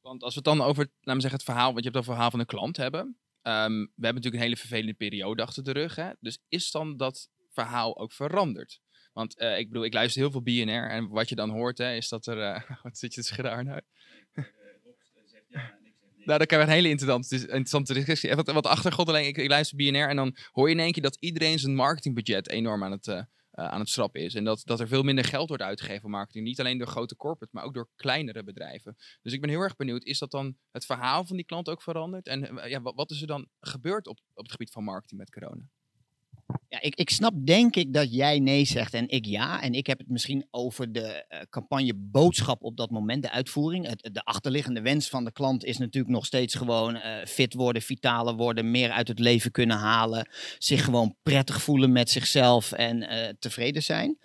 [0.00, 2.30] Want als we het dan over, we zeggen, het verhaal, want je hebt het verhaal
[2.30, 3.16] van een klant hebben.
[3.46, 5.94] Ehm, we hebben natuurlijk een hele vervelende periode achter de rug.
[5.94, 6.10] Hè?
[6.20, 8.80] Dus is dan dat verhaal ook veranderd?
[9.12, 11.94] Want eh, ik bedoel, ik luister heel veel BNR en wat je dan hoort, hè,
[11.94, 12.40] is dat er.
[12.40, 13.78] eh, wat zit je te schudden, Arno?
[16.24, 18.34] Nou, dan krijg je een hele interessante, interessante discussie.
[18.34, 19.26] Wat, wat achtergrond alleen.
[19.26, 22.84] Ik, luister BNR en dan hoor je in één keer dat iedereen zijn marketingbudget enorm
[22.84, 23.22] aan het, eh,
[23.56, 24.34] aan het schrappen is.
[24.34, 26.44] En dat, dat er veel minder geld wordt uitgegeven voor marketing.
[26.44, 28.96] Niet alleen door grote corporate, maar ook door kleinere bedrijven.
[29.22, 31.82] Dus ik ben heel erg benieuwd, is dat dan het verhaal van die klant ook
[31.82, 32.26] veranderd?
[32.26, 35.20] En eh, ja, wat, wat is er dan gebeurd op, op het gebied van marketing
[35.20, 35.62] met corona?
[36.68, 39.62] Ja, ik, ik snap denk ik dat jij nee zegt en ik ja.
[39.62, 43.86] En ik heb het misschien over de eh, campagne boodschap op dat moment, de uitvoering.
[43.86, 47.82] Het, de achterliggende wens van de klant is natuurlijk nog steeds gewoon eh, fit worden,
[47.82, 50.28] vitaler worden, meer uit het leven kunnen halen.
[50.58, 54.18] Zich gewoon prettig voelen met zichzelf en eh, tevreden zijn.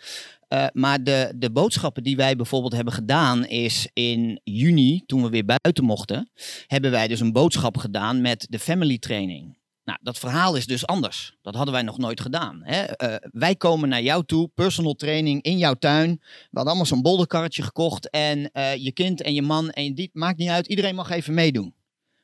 [0.51, 5.29] Eh, maar de, de boodschappen die wij bijvoorbeeld hebben gedaan is in juni, toen we
[5.29, 6.29] weer buiten mochten,
[6.67, 9.59] hebben wij dus een boodschap gedaan met de family training.
[9.83, 11.37] Nou, dat verhaal is dus anders.
[11.41, 12.61] Dat hadden wij nog nooit gedaan.
[12.63, 12.81] Hè?
[12.83, 16.09] Eh, wij komen naar jou toe, personal training in jouw tuin.
[16.19, 18.09] We hadden allemaal zo'n bolderkarretje gekocht.
[18.09, 21.33] En eh, je kind en je man en je maakt niet uit, iedereen mag even
[21.33, 21.73] meedoen.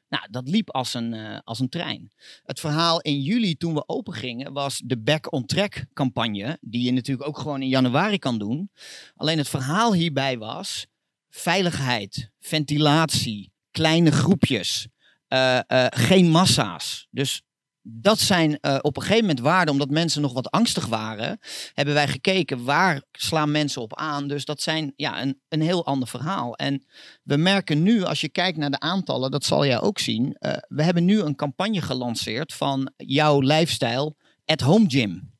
[0.09, 2.11] Nou, dat liep als een, eh, als een trein.
[2.43, 6.57] Het verhaal in juli toen we open gingen was de Back on Track campagne.
[6.61, 8.71] Die je natuurlijk ook gewoon in januari kan doen.
[9.15, 10.87] Alleen het verhaal hierbij was
[11.29, 14.87] veiligheid, ventilatie, kleine groepjes,
[15.89, 17.07] geen massa's.
[17.11, 17.41] Dus
[17.89, 21.39] dat zijn eh, op een gegeven moment waarden, omdat mensen nog wat angstig waren,
[21.73, 24.27] hebben wij gekeken waar slaan mensen op aan.
[24.27, 26.55] Dus dat zijn ja, een, een heel ander verhaal.
[26.55, 26.85] En
[27.23, 30.33] we merken nu, als je kijkt naar de aantallen, dat zal jij ook zien.
[30.33, 35.35] eh, we hebben nu een campagne gelanceerd van jouw lifestyle at home gym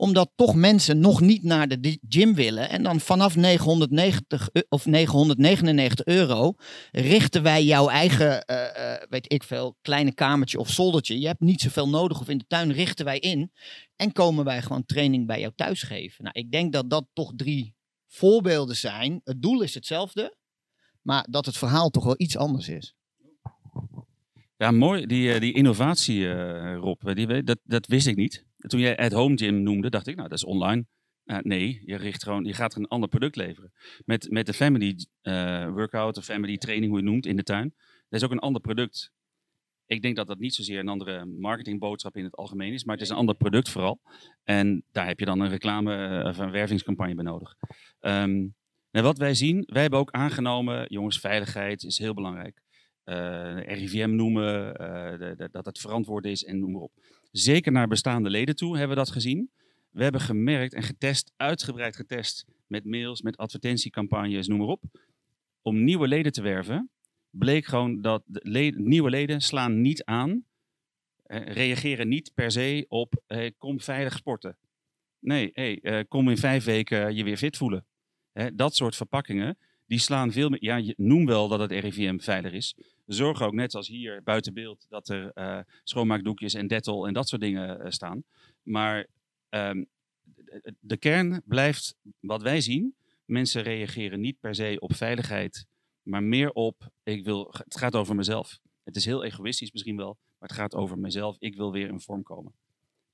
[0.00, 2.68] omdat toch mensen nog niet naar de gym willen.
[2.68, 6.54] En dan vanaf 990 eu- of 999 euro
[6.90, 11.20] richten wij jouw eigen, eh, eh, weet ik veel, kleine kamertje of zoldertje.
[11.20, 13.52] Je hebt niet zoveel nodig of in de tuin richten wij in.
[13.96, 16.24] En komen wij gewoon training bij jou thuis geven.
[16.24, 17.74] Nou, ik denk dat dat toch drie
[18.06, 19.20] voorbeelden zijn.
[19.24, 20.36] Het doel is hetzelfde,
[21.02, 22.94] maar dat het verhaal toch wel iets anders is.
[24.56, 25.06] Ja, mooi.
[25.06, 26.32] Die, eh, die innovatie,
[26.74, 28.48] Rob, die, dat, dat wist ik niet.
[28.66, 30.86] Toen jij at home gym noemde, dacht ik, nou, dat is online.
[31.24, 33.72] Eh, nee, je, richt gewoon, je gaat een ander product leveren.
[34.04, 37.42] Met, met de family eh, workout, de family training, hoe je het noemt, in de
[37.42, 37.74] tuin.
[38.08, 39.12] Dat is ook een ander product.
[39.86, 43.04] Ik denk dat dat niet zozeer een andere marketingboodschap in het algemeen is, maar het
[43.04, 44.00] is een ander product vooral.
[44.44, 47.54] En daar heb je dan een reclame eh, of een wervingscampagne bij nodig.
[48.00, 48.46] Ehm,
[48.90, 52.62] en wat wij zien, wij hebben ook aangenomen, jongens, veiligheid is heel belangrijk.
[53.66, 54.74] RIVM noemen,
[55.18, 56.92] de- de- dat het verantwoord is en noem maar op.
[57.30, 59.50] Zeker naar bestaande leden toe hebben we dat gezien.
[59.90, 64.82] We hebben gemerkt en getest, uitgebreid getest met mails, met advertentiecampagnes, noem maar op.
[65.62, 66.90] Om nieuwe leden te werven,
[67.30, 68.22] bleek gewoon dat
[68.74, 70.44] nieuwe leden slaan niet aan,
[71.32, 73.22] reageren niet per se op
[73.58, 74.56] kom veilig sporten.
[75.18, 77.84] Nee, hey, eh, kom in vijf weken je weer fit voelen.
[78.54, 80.64] Dat soort verpakkingen, die slaan veel meer.
[80.64, 82.76] Ja, noem wel dat het RIVM veilig is.
[83.12, 87.28] Zorg ook, net als hier buiten beeld, dat er eh, schoonmaakdoekjes en Dettol en dat
[87.28, 88.24] soort dingen eh, staan.
[88.62, 89.06] Maar
[89.48, 89.84] ehm,
[90.80, 92.94] de, kern blijft wat wij zien.
[93.24, 95.66] Mensen reageren niet per se op veiligheid,
[96.02, 98.58] maar meer op, ik wil, het gaat over mezelf.
[98.84, 101.36] Het is heel egoïstisch misschien wel, maar het gaat over mezelf.
[101.38, 102.52] Ik wil weer in vorm komen.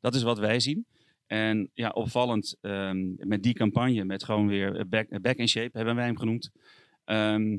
[0.00, 0.86] Dat is wat wij zien.
[1.26, 5.94] En ja, opvallend ehm, met die campagne, met gewoon weer back, back in shape, hebben
[5.94, 6.50] wij hem genoemd.
[7.04, 7.58] Ehm,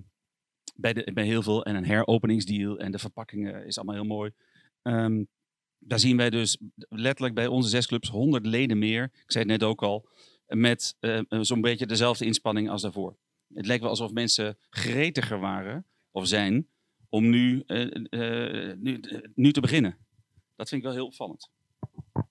[0.77, 4.31] bij, heel veel en een heropeningsdeal en de verpakkingen is allemaal heel mooi.
[4.81, 5.23] Ehm,
[5.79, 6.57] daar zien wij dus
[6.89, 9.03] letterlijk bij onze zes clubs 100 leden meer.
[9.03, 10.09] Ik zei het net ook al,
[10.47, 13.17] met eh, zo'n beetje dezelfde inspanning als daarvoor.
[13.53, 16.67] Het lijkt wel alsof mensen gretiger waren, of zijn,
[17.09, 18.99] om nu, eh, eh, nu,
[19.35, 19.97] nu te beginnen.
[20.55, 21.49] Dat vind ik wel heel opvallend.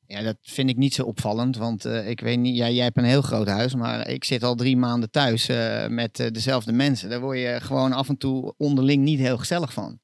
[0.06, 3.04] Ja, dat vind ik niet zo opvallend, want ik weet niet, ja, jij hebt een
[3.04, 5.46] heel groot huis, maar ik zit al drie maanden thuis
[5.88, 7.10] met dezelfde mensen.
[7.10, 10.00] Daar word je gewoon af en toe onderling niet heel gezellig van.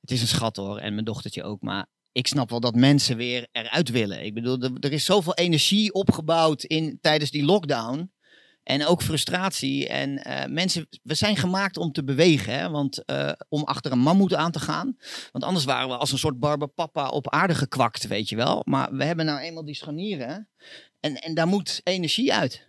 [0.00, 3.16] Het is een schat hoor, en mijn dochtertje ook, maar ik snap wel dat mensen
[3.16, 4.24] weer eruit willen.
[4.24, 8.12] Ik bedoel, er, is zoveel energie opgebouwd in, tijdens die lockdown.
[8.64, 9.88] En ook frustratie.
[9.88, 12.58] En uh, mensen, we zijn gemaakt om te bewegen.
[12.58, 12.70] Hè?
[12.70, 14.96] Want uh, om achter een mammoet aan te gaan.
[15.32, 18.62] Want anders waren we als een soort barbapapa op aarde gekwakt, weet je wel.
[18.64, 20.48] Maar we hebben nou eenmaal die scharnieren.
[21.00, 22.68] En, en daar moet energie uit.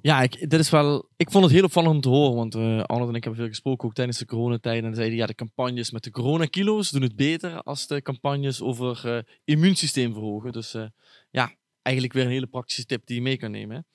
[0.00, 2.36] Ja, ik, dit is wel, ik vond het heel opvallend om te horen.
[2.36, 4.84] Want uh, Arnold en ik hebben veel gesproken ook tijdens de coronatijd.
[4.84, 9.02] En zeiden ja, de campagnes met de coronakilo's doen het beter als de campagnes over
[9.06, 10.52] uh, immuunsysteem verhogen.
[10.52, 10.76] Dus
[11.30, 11.56] ja,
[11.88, 13.86] eigenlijk weer een hele praktische tip die je mee kan nemen.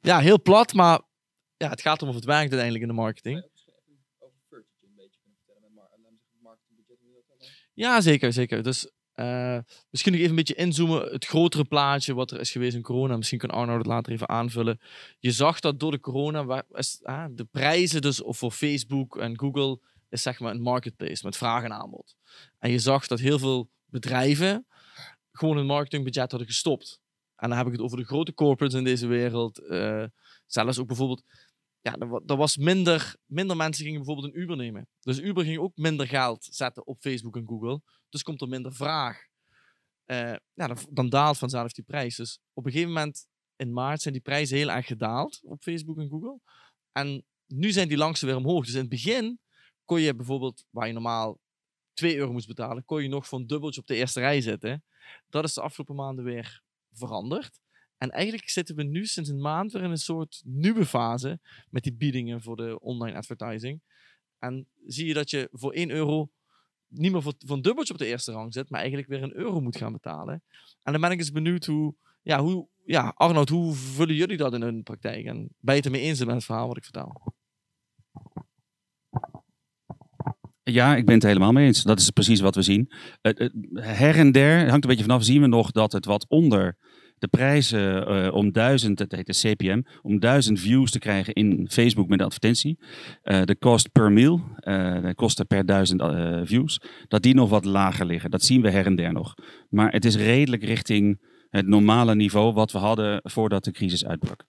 [0.00, 1.00] ja, heel plat, maar
[1.56, 3.50] ja, het gaat om of het werkt uiteindelijk in de marketing.
[7.74, 8.62] Ja, zeker, zeker.
[8.62, 9.58] Dus uh,
[9.90, 11.12] misschien nog even een beetje inzoomen.
[11.12, 13.16] Het grotere plaatje wat er is geweest in corona.
[13.16, 14.80] Misschien kan Arno het later even aanvullen.
[15.18, 19.38] Je zag dat door de corona, waar, is, ah, de prijzen dus voor Facebook en
[19.38, 22.16] Google is zeg maar een marketplace met vraag en aanbod.
[22.58, 24.66] En je zag dat heel veel bedrijven
[25.32, 27.00] gewoon hun marketingbudget hadden gestopt.
[27.36, 29.60] En dan heb ik het over de grote corporates in deze wereld.
[29.60, 30.04] Uh,
[30.46, 31.24] zelfs ook bijvoorbeeld
[31.82, 34.88] ja, er, was minder, minder mensen gingen bijvoorbeeld een Uber nemen.
[35.00, 37.80] Dus Uber ging ook minder geld zetten op Facebook en Google.
[38.08, 39.26] Dus komt er minder vraag.
[40.06, 42.16] Uh, ja, dan, dan, daalt vanzelf die prijs.
[42.16, 45.98] Dus op een gegeven moment in maart zijn die prijzen heel erg gedaald op Facebook
[45.98, 46.40] en Google.
[46.92, 48.64] En nu zijn die langzaam weer omhoog.
[48.64, 49.40] Dus in het begin
[49.84, 51.38] kon je bijvoorbeeld, waar je normaal
[51.92, 54.84] 2 euro moest betalen, kon je nog voor een dubbeltje op de eerste rij zitten.
[55.28, 57.60] Dat is de afgelopen maanden weer veranderd.
[57.98, 61.82] En eigenlijk zitten we nu sinds een maand weer in een soort nieuwe fase met
[61.82, 63.80] die biedingen voor de online advertising.
[64.38, 66.30] En zie je dat je voor 1 euro
[66.88, 69.60] niet meer voor, voor dubbeltje op de eerste rang zit, maar eigenlijk weer een euro
[69.60, 70.42] moet gaan betalen.
[70.82, 74.54] En dan ben ik eens benieuwd hoe, ja, hoe, ja, Arnoud, hoe vullen jullie dat
[74.54, 75.26] in hun praktijk?
[75.26, 77.34] En ben je het ermee eens met het verhaal wat ik vertel?
[80.64, 81.82] Ja, ik ben het helemaal mee eens.
[81.82, 82.90] Dat is precies wat we zien.
[83.74, 86.76] her en der, hangt een beetje vanaf, zien we nog dat het wat onder
[87.18, 91.68] de prijzen uh, om duizend, dat heet de CPM, om duizend views te krijgen in
[91.70, 92.78] Facebook met de advertentie.
[93.24, 96.02] Uh, de kost per mail, uh, de kosten per duizend
[96.48, 98.30] views, dat die nog wat lager liggen.
[98.30, 99.34] Dat zien we her en der nog.
[99.68, 104.44] Maar het is redelijk richting het normale niveau wat we hadden voordat de crisis uitbrak.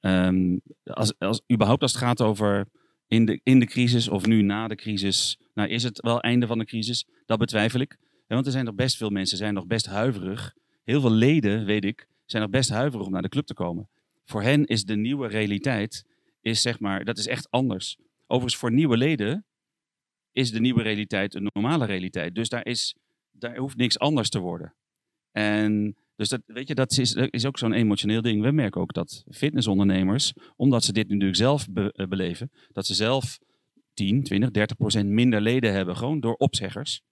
[0.00, 2.66] Um, als, als, überhaupt als het gaat over
[3.12, 6.46] in de, in de crisis of nu na de crisis, nou is het wel einde
[6.46, 7.06] van de crisis?
[7.26, 7.96] Dat betwijfel ik.
[8.26, 11.84] Want er zijn nog best veel mensen, zijn nog best huiverig heel veel leden, weet
[11.84, 13.88] ik, zijn nog best huiverig om naar de club te komen.
[14.24, 16.04] Voor hen is de nieuwe realiteit,
[16.40, 17.96] is zeg maar, dat is echt anders.
[18.26, 19.44] Overigens, voor nieuwe leden
[20.30, 22.34] is de nieuwe realiteit een normale realiteit.
[22.34, 22.96] Dus daar, is,
[23.30, 24.74] daar hoeft niks anders te worden.
[25.32, 28.42] En dus dat, weet je, dat is, is ook zo'n emotioneel ding.
[28.42, 33.38] We merken ook dat fitnessondernemers, omdat ze dit natuurlijk zelf eh, beleven, dat ze zelf
[33.94, 37.02] 10, 20, 30 procent minder leden hebben, gewoon door opzeggers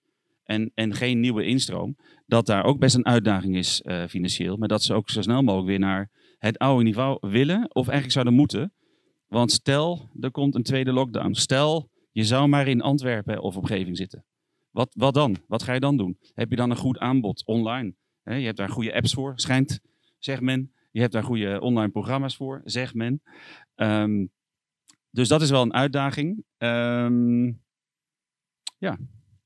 [0.51, 4.57] en, en geen nieuwe instroom, dat daar ook best een uitdaging is uh, financieel.
[4.57, 8.13] Maar dat ze ook zo snel mogelijk weer naar het oude niveau willen, of eigenlijk
[8.13, 8.75] zouden moeten.
[9.27, 11.33] Want stel, er komt een tweede lockdown.
[11.33, 14.25] Stel, je zou maar in Antwerpen of omgeving zitten.
[14.71, 15.37] Wat, wat dan?
[15.47, 16.19] Wat ga je dan doen?
[16.35, 17.95] Heb je dan een goed aanbod online?
[18.39, 19.81] Je hebt daar goede apps voor, schijnt,
[20.19, 20.73] zegt men.
[20.91, 23.23] Je hebt daar goede online programma's voor, zegt men.
[23.77, 24.31] Um,
[25.11, 26.45] dus dat is wel een uitdaging.
[26.59, 27.63] Um,
[28.79, 28.99] ja,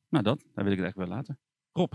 [0.08, 1.38] nou, dat, daar wil ik het echt wel laten.
[1.72, 1.92] Rob.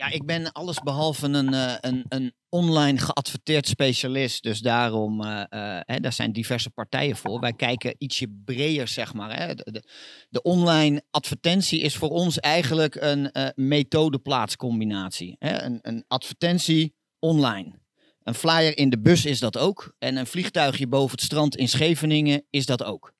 [0.00, 4.42] Ja, ik ben allesbehalve een, uh, een, een online geadverteerd specialist.
[4.42, 5.42] Dus daarom, uh,
[5.80, 7.40] hè, daar zijn diverse partijen voor.
[7.40, 9.36] Wij kijken ietsje breder, zeg maar.
[9.38, 9.54] Hè.
[9.54, 9.82] De,
[10.28, 15.36] de, online advertentie is voor ons eigenlijk een methode-plaatscombinatie.
[15.38, 17.78] Een, een advertentie online.
[18.22, 19.94] Een flyer in de bus is dat ook.
[19.98, 23.12] En een vliegtuigje boven het strand in Scheveningen is dat ook.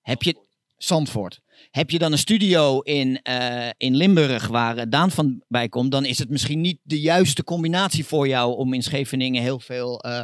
[0.00, 0.46] Heb je...
[0.78, 1.40] Zandvoort.
[1.70, 6.04] Heb je dan een studio in, uh, in Limburg waar Daan van bij komt, dan
[6.04, 10.22] is het misschien niet de juiste combinatie voor jou om in Scheveningen heel veel, uh,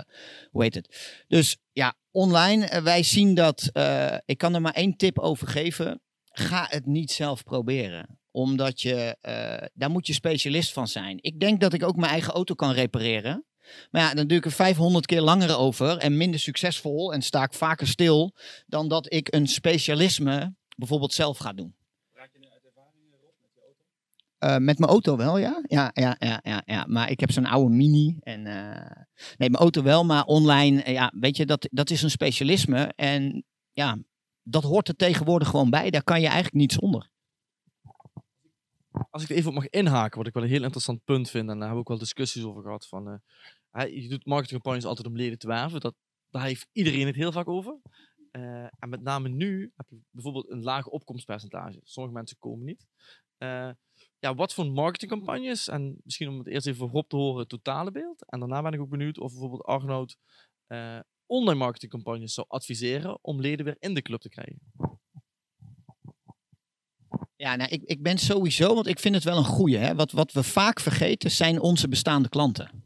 [0.50, 1.22] hoe heet het.
[1.28, 3.70] Dus ja, online, wij zien dat,
[4.24, 6.00] ik kan er maar één tip over geven.
[6.36, 8.18] Ga het niet zelf proberen.
[8.30, 11.18] Omdat je, eh, daar moet je specialist van zijn.
[11.20, 13.44] Ik denk dat ik ook mijn eigen auto kan repareren.
[13.90, 17.42] Maar ja, dan doe ik er 500 keer langer over en minder succesvol en sta
[17.42, 18.34] ik vaker stil
[18.66, 21.74] dan dat ik een specialisme bijvoorbeeld zelf ga doen.
[24.38, 25.62] Eh, met mijn auto wel, ja.
[25.66, 26.84] Ja, ja, ja, ja, ja.
[26.88, 28.16] Maar ik heb zo'n oude mini.
[28.20, 29.04] En, eh,
[29.36, 32.92] nee, mijn auto wel, maar online, eh, ja, weet je, dat, dat is een specialisme.
[32.96, 33.98] En ja,
[34.42, 35.90] dat hoort er tegenwoordig gewoon bij.
[35.90, 37.10] Daar kan je eigenlijk niet zonder.
[39.10, 41.48] Als ik er even op mag inhaken, wat ik wel een heel interessant punt vind,
[41.48, 43.14] en daar hebben we ook wel discussies over gehad, van, eh,
[43.82, 45.94] je doet marketingcampagnes altijd om leden te werven, dat,
[46.30, 47.80] daar heeft iedereen het heel vaak over.
[48.30, 51.80] Eh, en met name nu heb je bijvoorbeeld een laag opkomstpercentage.
[51.82, 52.86] Sommige mensen komen niet.
[53.38, 53.70] Eh,
[54.18, 57.90] ja, wat voor marketingcampagnes, en misschien om het eerst even Rob te horen, het totale
[57.90, 58.24] beeld.
[58.26, 60.16] En daarna ben ik ook benieuwd of bijvoorbeeld Arnoud
[60.66, 64.60] eh, online marketingcampagnes zou adviseren om leden weer in de club te krijgen.
[67.36, 69.76] Ja, nou, ik, ik ben sowieso, want ik vind het wel een goeie.
[69.76, 69.94] Hè?
[69.94, 72.83] Wat, wat we vaak vergeten zijn onze bestaande klanten.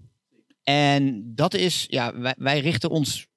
[0.68, 3.30] En dat is, ja, wij, richten ons 80%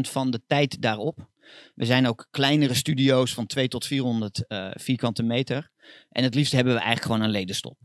[0.00, 1.30] van de tijd daarop.
[1.74, 5.70] We zijn ook kleinere studio's van 2 tot 400 eh, vierkante meter.
[6.08, 7.78] En het liefst hebben we eigenlijk gewoon een ledenstop.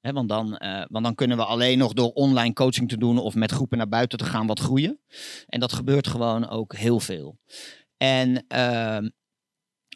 [0.00, 3.34] Want, dan, eh, want dan kunnen we alleen nog door online coaching te doen of
[3.34, 5.00] met groepen naar buiten te gaan wat groeien.
[5.46, 7.38] En dat gebeurt gewoon ook heel veel.
[7.96, 9.08] En ehm,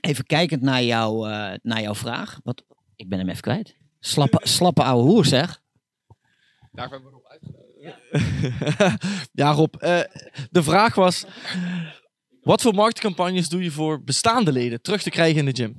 [0.00, 2.40] even kijkend naar, jou, eh, naar jouw vraag.
[2.42, 2.64] Wat,
[2.96, 3.76] ik ben hem even kwijt.
[3.98, 5.64] Slappe, slappe ouwe hoer zeg.
[6.76, 7.00] Daarvoor
[9.32, 10.00] ja, Rob, eh,
[10.50, 11.24] de vraag was:
[12.42, 15.76] wat voor marketingcampagnes doe je voor bestaande leden terug te krijgen in de gym?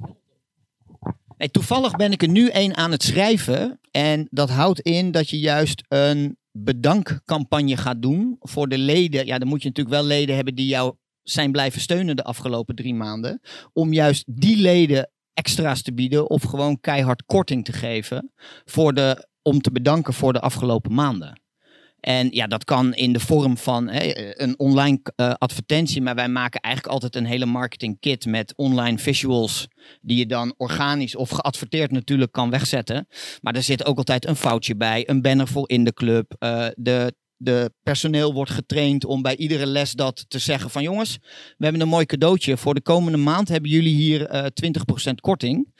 [1.37, 3.79] Nee, toevallig ben ik er nu een aan het schrijven.
[3.91, 9.25] En dat houdt in dat je juist een bedankcampagne gaat doen voor de leden.
[9.25, 12.75] Ja, dan moet je natuurlijk wel leden hebben die jou zijn blijven steunen de afgelopen
[12.75, 13.41] drie maanden.
[13.73, 18.31] Om juist die leden extra's te bieden of gewoon keihard korting te geven
[18.65, 21.41] voor de, om te bedanken voor de afgelopen maanden.
[21.99, 26.29] En ja, dat kan in de vorm van hè, een online eh, advertentie, maar wij
[26.29, 29.67] maken eigenlijk altijd een hele marketing kit met online visuals
[30.01, 33.07] die je dan organisch of geadverteerd natuurlijk kan wegzetten.
[33.41, 36.35] Maar er zit ook altijd een foutje bij, een banner voor in de club.
[36.39, 41.17] eh, de, de personeel wordt getraind om bij iedere les dat te zeggen van jongens,
[41.57, 42.57] we hebben een mooi cadeautje.
[42.57, 44.45] Voor de komende maand hebben jullie hier eh
[45.09, 45.73] 20% korting.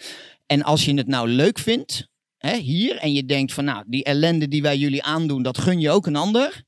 [0.46, 2.08] En als je het nou leuk vindt,
[2.48, 5.80] hè, hier, en je denkt van nou, die ellende die wij jullie aandoen, dat gun
[5.80, 6.64] je ook een ander.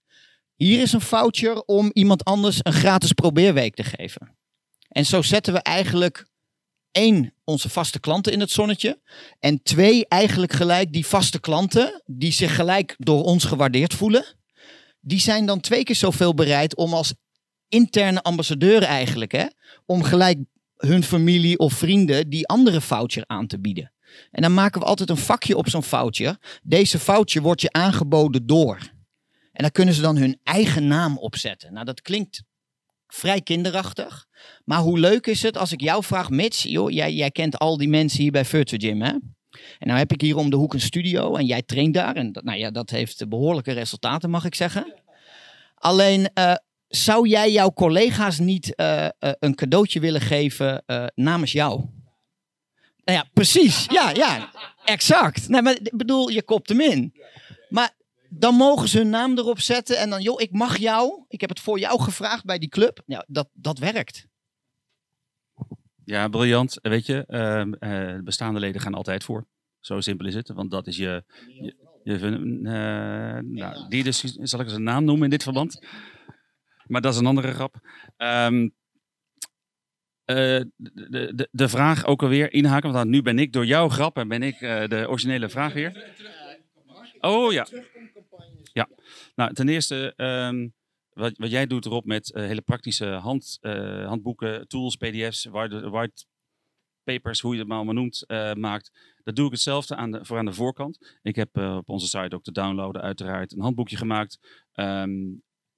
[0.56, 4.38] Hier is een voucher om iemand anders een gratis probeerweek te geven.
[4.88, 6.26] En zo zetten we eigenlijk
[6.92, 9.02] één, onze vaste klanten in het zonnetje.
[9.40, 14.26] En twee, eigenlijk gelijk die vaste klanten, die zich gelijk door ons gewaardeerd voelen.
[15.00, 17.14] Die zijn dan twee keer zoveel bereid om als
[17.68, 19.46] interne ambassadeur eigenlijk, hè,
[19.86, 20.38] om gelijk
[20.76, 23.92] hun familie of vrienden die andere voucher aan te bieden.
[24.32, 26.38] En dan maken we altijd een vakje op zo'n voucher.
[26.64, 28.78] Deze voucher wordt je aangeboden door.
[29.52, 31.74] En daar kunnen ze dan hun eigen naam op zetten.
[31.74, 32.44] Nou, dat klinkt
[33.08, 34.28] vrij kinderachtig.
[34.66, 37.78] Maar hoe leuk is het als ik jou vraag, Mitch, joh, jij, jij kent al
[37.78, 39.12] die mensen hier bij Virtual Gym, hè?
[39.80, 42.16] En nou heb ik hier om de hoek een studio en jij traint daar.
[42.16, 44.94] En dat, nou ja, dat heeft behoorlijke resultaten, mag ik zeggen.
[45.76, 46.54] Alleen, eh,
[46.88, 50.84] zou jij jouw collega's niet eh, eh, een cadeautje willen geven
[51.16, 51.86] namens jou?
[53.10, 53.86] Nou ja, precies.
[53.86, 54.50] Ja, ja,
[54.84, 55.48] exact.
[55.48, 57.14] Nee, maar ik bedoel, je kopt hem in.
[57.70, 57.92] Maar
[58.30, 61.26] dan mogen ze hun naam erop zetten en dan, joh, ik mag jou.
[61.28, 63.02] Ik heb het voor jou gevraagd bij die club.
[63.06, 64.28] Ja, dat, dat werkt.
[66.04, 66.78] Ja, briljant.
[66.82, 69.48] Weet je, ehm, eh, bestaande leden gaan altijd voor.
[69.80, 70.50] Zo simpel is het.
[70.50, 71.24] Want dat is je.
[72.04, 75.86] je, eh, nou, die dus, zal ik eens een naam noemen in dit verband.
[76.88, 77.76] Maar dat is een andere grap.
[78.18, 78.70] Ehm, eh,
[80.36, 80.72] de,
[81.36, 82.92] de, de- vraag ook alweer inhaken.
[82.92, 86.14] Want nu ben ik door jouw grap en ben ik eh, de originele vraag weer.
[87.20, 87.68] Oh ja.
[88.74, 88.90] Ja.
[89.36, 90.68] Nou, ten eerste, ehm,
[91.14, 95.90] wat, wat jij doet Rob met eh, hele praktische hand, eh, handboeken, tools, pdf's, white,
[95.90, 96.26] white
[97.04, 98.92] papers, hoe je het maar allemaal noemt, eh, maakt.
[99.24, 101.18] Dat doe ik hetzelfde aan de, voor aan de voorkant.
[101.22, 104.40] Ik heb eh, op onze site ook te downloaden uiteraard een handboekje gemaakt.
[104.74, 105.12] ehm,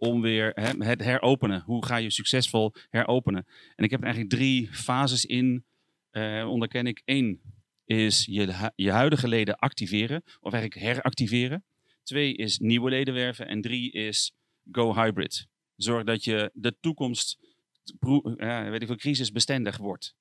[0.01, 1.61] om weer hè, het heropenen.
[1.61, 3.45] Hoe ga je succesvol heropenen?
[3.75, 5.65] En ik heb er eigenlijk drie fases in,
[6.11, 7.01] eh onderken ik.
[7.05, 7.41] Eén
[7.85, 11.63] is je, je huidige leden activeren, of eigenlijk heractiveren.
[12.03, 13.47] Twee is nieuwe leden werven.
[13.47, 14.33] En drie is
[14.71, 15.47] go hybrid.
[15.75, 17.37] Zorg dat je de toekomst,
[18.37, 20.15] ja, weet ik veel, crisisbestendig wordt.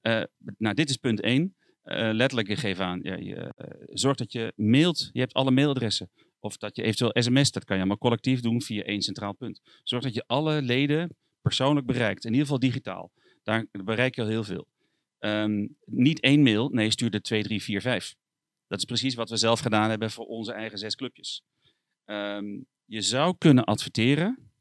[0.00, 0.22] Eh,
[0.58, 1.56] nou, dit is punt één.
[1.82, 5.10] Eh, letterlijk, ik geef aan, ja, je, eh, zorg dat je mailt.
[5.12, 6.10] Je hebt alle mailadressen.
[6.42, 9.60] Of dat je eventueel sms, dat kan je allemaal collectief doen via één centraal punt.
[9.82, 12.24] Zorg dat je alle leden persoonlijk bereikt.
[12.24, 13.12] In ieder geval digitaal.
[13.42, 14.66] Daar bereik je al heel veel.
[15.18, 18.14] Ehm, niet één mail, nee, stuur er twee, drie, vier, vijf.
[18.66, 21.42] Dat is precies wat we zelf gedaan hebben voor onze eigen zes clubjes.
[22.04, 24.52] Ehm, je zou kunnen adverteren,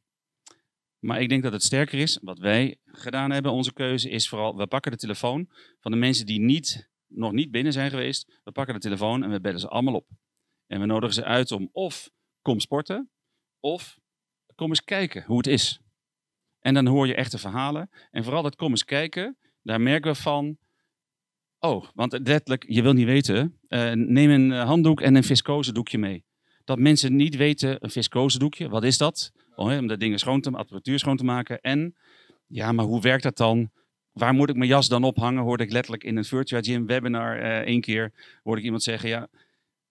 [0.99, 2.19] maar ik denk dat het sterker is.
[2.21, 6.25] Wat wij gedaan hebben, onze keuze is vooral, we pakken de telefoon van de mensen
[6.25, 8.39] die niet, nog niet binnen zijn geweest.
[8.43, 10.07] We pakken de telefoon en we bellen ze allemaal op.
[10.71, 12.09] En we nodigen ze uit om of
[12.41, 13.09] kom sporten,
[13.59, 13.99] of
[14.55, 15.79] kom eens kijken hoe het is.
[16.59, 17.89] En dan hoor je echte verhalen.
[18.11, 20.57] En vooral dat kom eens kijken, daar merken we van,
[21.59, 25.73] oh, want letterlijk, je wil niet weten, uh, neem een eh, handdoek en een viscose
[25.73, 26.25] doekje mee.
[26.63, 29.31] Dat mensen niet weten, een viscose doekje, wat is dat?
[29.55, 31.61] Oh, om de dingen schoon te, apparatuur schoon te maken.
[31.61, 31.95] En,
[32.47, 33.71] ja, maar hoe werkt dat dan?
[34.11, 35.43] Waar moet ik mijn jas dan ophangen?
[35.43, 38.13] Hoorde ik letterlijk in een Virtua Gym webinar uh, één keer,
[38.43, 39.29] hoorde ik iemand zeggen, ja,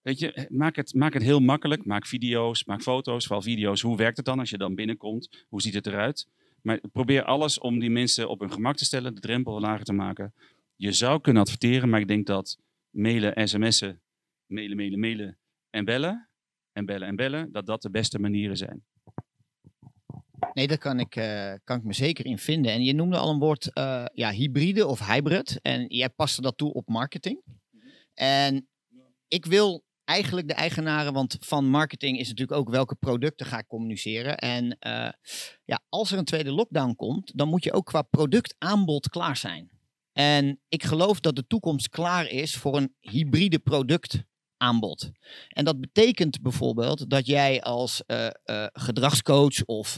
[0.01, 1.85] Weet je, maak het, maak het heel makkelijk.
[1.85, 3.81] Maak video's, maak foto's, vooral video's.
[3.81, 5.45] Hoe werkt het dan als je dan binnenkomt?
[5.49, 6.27] Hoe ziet het eruit?
[6.61, 9.93] Maar probeer alles om die mensen op hun gemak te stellen, de drempel lager te
[9.93, 10.33] maken.
[10.75, 12.57] Je zou kunnen adverteren, maar ik denk dat
[12.89, 14.01] mailen, sms'en,
[14.45, 15.37] mailen, mailen, mailen
[15.69, 16.29] en bellen,
[16.71, 18.83] en bellen en bellen, dat dat de beste manieren zijn.
[20.53, 22.71] Nee, daar kan ik, uh, kan ik me zeker in vinden.
[22.71, 25.59] En je noemde al een woord uh, ja, hybride of hybrid.
[25.61, 27.41] En jij paste dat toe op marketing.
[28.13, 28.67] En
[29.27, 33.67] ik wil eigenlijk de eigenaren, want van marketing is natuurlijk ook welke producten ga ik
[33.67, 34.37] communiceren.
[34.37, 35.09] En uh,
[35.65, 39.69] ja, als er een tweede lockdown komt, dan moet je ook qua productaanbod klaar zijn.
[40.13, 45.11] En ik geloof dat de toekomst klaar is voor een hybride productaanbod.
[45.49, 49.97] En dat betekent bijvoorbeeld dat jij als uh, uh, gedragscoach of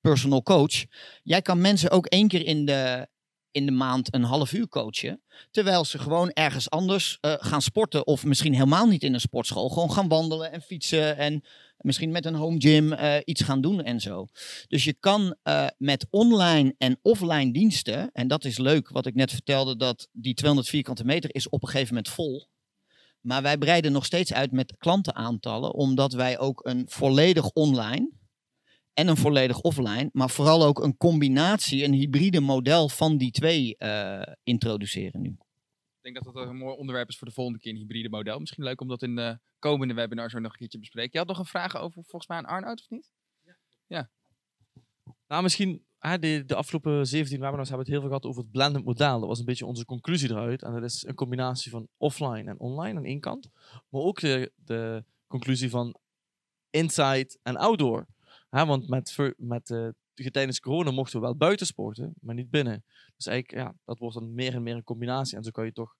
[0.00, 0.84] personal coach,
[1.22, 3.08] jij kan mensen ook één keer in de,
[3.56, 5.20] in de maand een half uur coachen.
[5.50, 8.06] Terwijl ze gewoon ergens anders uh, gaan sporten.
[8.06, 9.68] Of misschien helemaal niet in een sportschool.
[9.68, 11.16] Gewoon gaan wandelen en fietsen.
[11.16, 11.44] En
[11.78, 14.26] misschien met een home gym uh, iets gaan doen en zo.
[14.68, 18.10] Dus je kan uh, met online en offline diensten.
[18.12, 19.76] En dat is leuk wat ik net vertelde.
[19.76, 22.48] Dat die 200 vierkante meter is op een gegeven moment vol.
[23.20, 25.74] Maar wij breiden nog steeds uit met klantenaantallen.
[25.74, 28.10] Omdat wij ook een volledig online
[28.96, 33.74] en een volledig offline, maar vooral ook een combinatie, een hybride model van die twee
[33.78, 35.28] uh, introduceren nu.
[35.28, 38.38] Ik denk dat dat een mooi onderwerp is voor de volgende keer, een hybride model.
[38.38, 41.10] Misschien leuk om dat in de komende webinar zo nog een keertje bespreken.
[41.12, 43.10] Je had nog een vraag over, volgens mij, aan Arnoud, of niet?
[43.44, 43.56] Ja.
[43.86, 44.10] ja.
[45.26, 48.42] Nou, misschien, hè, de, de afgelopen 17 webinars hebben we het heel veel gehad over
[48.42, 49.18] het blended model.
[49.18, 50.62] Dat was een beetje onze conclusie eruit.
[50.62, 53.50] En dat is een combinatie van offline en online aan één kant.
[53.88, 55.96] Maar ook de, de conclusie van
[56.70, 58.06] inside en outdoor.
[58.56, 59.88] Ja, want met, met uh,
[60.30, 62.84] tijdens corona mochten we wel buiten sporten, maar niet binnen.
[63.16, 65.36] Dus eigenlijk, ja, dat wordt dan meer en meer een combinatie.
[65.36, 65.96] En zo kan je toch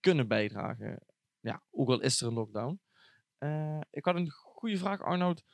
[0.00, 1.04] kunnen bijdragen.
[1.40, 2.80] Ja, ook al is er een lockdown.
[3.38, 5.44] Uh, ik had een goede vraag, Arnoud.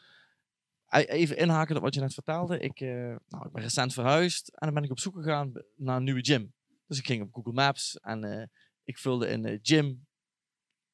[0.88, 2.58] Even inhaken op wat je net vertelde.
[2.58, 5.96] Ik, uh, nou, ik ben recent verhuisd en dan ben ik op zoek gegaan naar
[5.96, 6.54] een nieuwe gym.
[6.86, 8.50] Dus ik ging op Google Maps en
[8.84, 10.06] ik vulde in gym.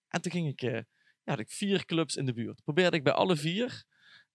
[0.08, 0.84] En toen ging ik, ja,
[1.24, 2.62] had ik vier clubs in de buurt.
[2.64, 3.88] Probeerde ik bij alle vier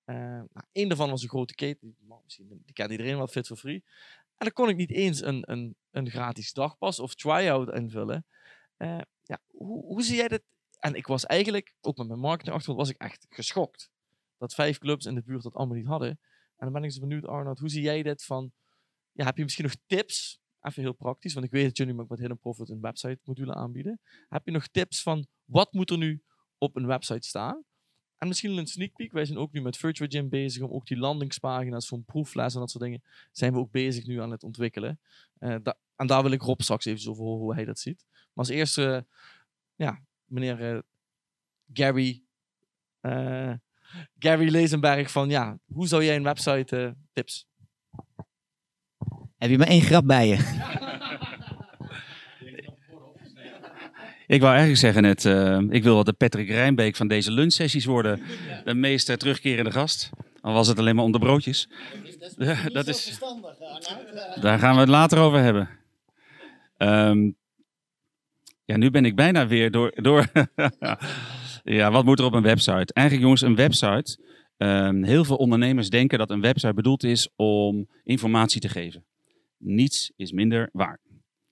[0.05, 3.83] nou, een daarvan was een grote keten, misschien, die kent iedereen wel, Fit for Free.
[4.37, 8.25] En dan kon ik niet eens een, een, een gratis dagpas of try-out invullen.
[8.77, 10.41] Uh, ja, hoe, hoe zie jij dat?
[10.79, 13.91] En ik was eigenlijk, ook met mijn marketingachtergrond, was ik echt geschokt.
[14.37, 16.09] Dat vijf clubs in de buurt dat allemaal niet hadden.
[16.09, 16.19] En
[16.57, 18.51] dan ben ik zo benieuwd, Arnold, hoe zie jij dit van...
[19.11, 20.39] Ja, heb je misschien nog tips?
[20.61, 23.99] Even heel praktisch, want ik weet dat jullie met Hidden Profit een website module aanbieden.
[24.29, 26.23] Heb je nog tips van, wat moet er nu
[26.57, 27.63] op een website staan?
[28.25, 29.11] En misschien een sneak peek.
[29.11, 32.59] Wij zijn ook nu met Virtual Gym bezig om ook die landingspagina's van proefles en
[32.59, 34.99] dat soort dingen zijn we ook bezig nu aan het ontwikkelen.
[35.39, 38.05] Da en daar wil ik Rob straks even over horen hoe hij dat ziet.
[38.09, 39.17] Maar als eerste, uh,
[39.75, 40.79] ja, meneer uh,
[41.73, 42.23] Gary,
[44.19, 47.47] Gary Lezenberg van ja, hoe zou jij een website tips?
[49.37, 50.73] Heb je maar één grap bij je?
[54.27, 57.85] Ik wou eigenlijk zeggen net, uh, ik wil wat de Patrick Rijnbeek van deze lunchsessies
[57.85, 58.21] worden.
[58.63, 60.09] De meest terugkerende gast.
[60.41, 61.69] Al was het alleen maar om de broodjes.
[62.19, 63.55] Dat is, dat is verstandig,
[64.41, 65.69] Daar gaan we het later over hebben.
[66.77, 67.35] Um,
[68.65, 69.91] ja, nu ben ik bijna weer door...
[69.95, 70.27] door
[71.63, 72.93] ja, wat moet er op een website?
[72.93, 74.23] Eigenlijk jongens, een website...
[74.57, 79.05] Um, heel veel ondernemers denken dat een website bedoeld is om informatie te geven.
[79.57, 80.99] Niets is minder waar.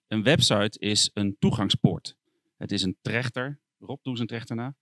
[0.08, 2.16] Een website is een toegangspoort.
[2.64, 3.60] Het is een trechter.
[3.80, 4.76] Rob, doe eens een trechter na.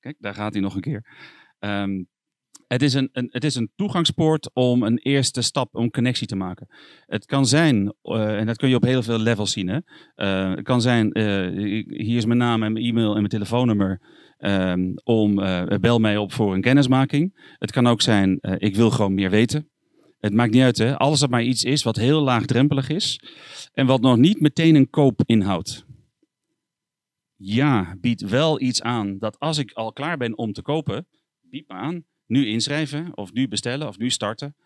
[0.00, 1.06] Kijk, daar gaat hij nog een keer.
[1.58, 2.08] Um,
[2.66, 6.36] het is een, een, het is een toegangspoort om een eerste stap, om connectie te
[6.36, 6.66] maken.
[7.06, 9.68] Het kan zijn, uh, en dat kun je op heel veel levels zien.
[9.68, 9.78] Hè?
[10.16, 14.00] Uh, het kan zijn, uh, hier is mijn naam en mijn e-mail en mijn telefoonnummer.
[14.38, 15.34] Um, om,
[15.80, 17.54] bel mij op voor een kennismaking.
[17.58, 19.70] Het kan ook zijn, ik wil gewoon meer weten.
[20.18, 20.98] Het maakt niet uit, hè?
[20.98, 23.20] Alles wat maar iets is wat heel laagdrempelig is
[23.72, 25.86] en wat nog niet meteen een koop inhoudt.
[27.36, 31.06] Ja, biedt wel iets aan dat als ik al klaar ben om te kopen,
[31.40, 34.56] bied me aan, nu inschrijven of nu bestellen of nu starten.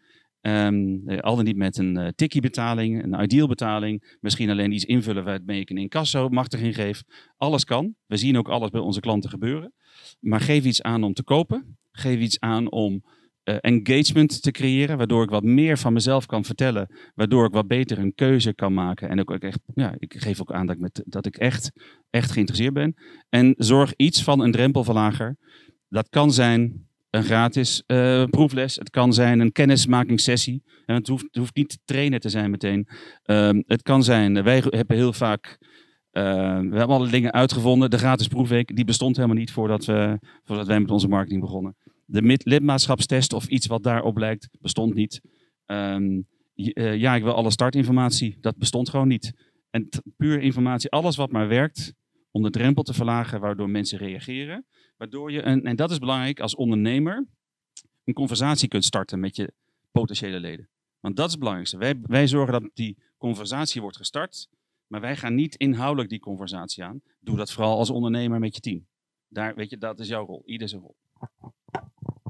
[0.40, 4.16] Eh, al dan niet met een eh tikkie-betaling, een ideal-betaling.
[4.20, 7.02] Misschien alleen iets invullen waarmee ik een incasso machtig geef.
[7.36, 7.94] Alles kan.
[8.06, 9.72] We zien ook alles bij onze klanten gebeuren.
[10.20, 11.78] Maar geef iets aan om te kopen.
[11.92, 13.02] Geef iets aan om
[13.48, 14.96] eh, engagement te creëren.
[14.96, 16.96] Waardoor ik wat meer van mezelf kan vertellen.
[17.14, 19.08] Waardoor ik wat beter een keuze kan maken.
[19.08, 21.72] En ook echt, ja, ik geef ook aan dat ik, met, dat ik echt,
[22.10, 22.94] echt geïnteresseerd ben.
[23.28, 25.36] En zorg iets van een drempelverlager.
[25.88, 28.76] Dat kan zijn een gratis eh, proefles.
[28.76, 30.62] Het kan zijn een kennismakingssessie.
[30.86, 32.88] En het, hoeft, hoeft niet trainen te zijn meteen.
[33.22, 35.58] Ehm, het kan zijn, wij hebben heel vaak.
[36.10, 36.22] eh,
[36.58, 37.90] we hebben alle dingen uitgevonden.
[37.90, 41.76] De gratis proefweek die bestond helemaal niet voordat, we, voordat wij met onze marketing begonnen.
[42.10, 45.20] De lidmaatschapstest of iets wat daarop lijkt, bestond niet.
[45.66, 46.20] Ehm,
[46.54, 48.36] eh, ja, ik wil alle startinformatie.
[48.40, 49.32] Dat bestond gewoon niet.
[49.70, 51.94] En puur informatie, alles wat maar werkt
[52.30, 54.66] om de drempel te verlagen, waardoor mensen reageren.
[54.96, 57.26] Waardoor je, een, en dat is belangrijk als ondernemer,
[58.04, 59.52] een conversatie kunt starten met je
[59.90, 60.68] potentiële leden.
[61.00, 61.78] Want dat is het belangrijkste.
[61.78, 64.48] Wij, wij zorgen dat die conversatie wordt gestart,
[64.86, 67.00] maar wij gaan niet inhoudelijk die conversatie aan.
[67.20, 68.86] Doe dat vooral als ondernemer met je team.
[69.28, 70.42] Daar, weet je, dat is jouw rol.
[70.44, 70.96] Ieder zijn rol.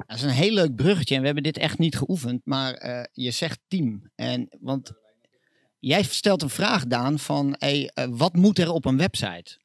[0.08, 3.04] Dat is een heel leuk bruggetje en we hebben dit echt niet geoefend, maar eh,
[3.12, 4.10] je zegt team.
[4.14, 4.92] En, want
[5.78, 9.58] jij stelt een vraag, Daan, van hey, eh, wat moet er op een website?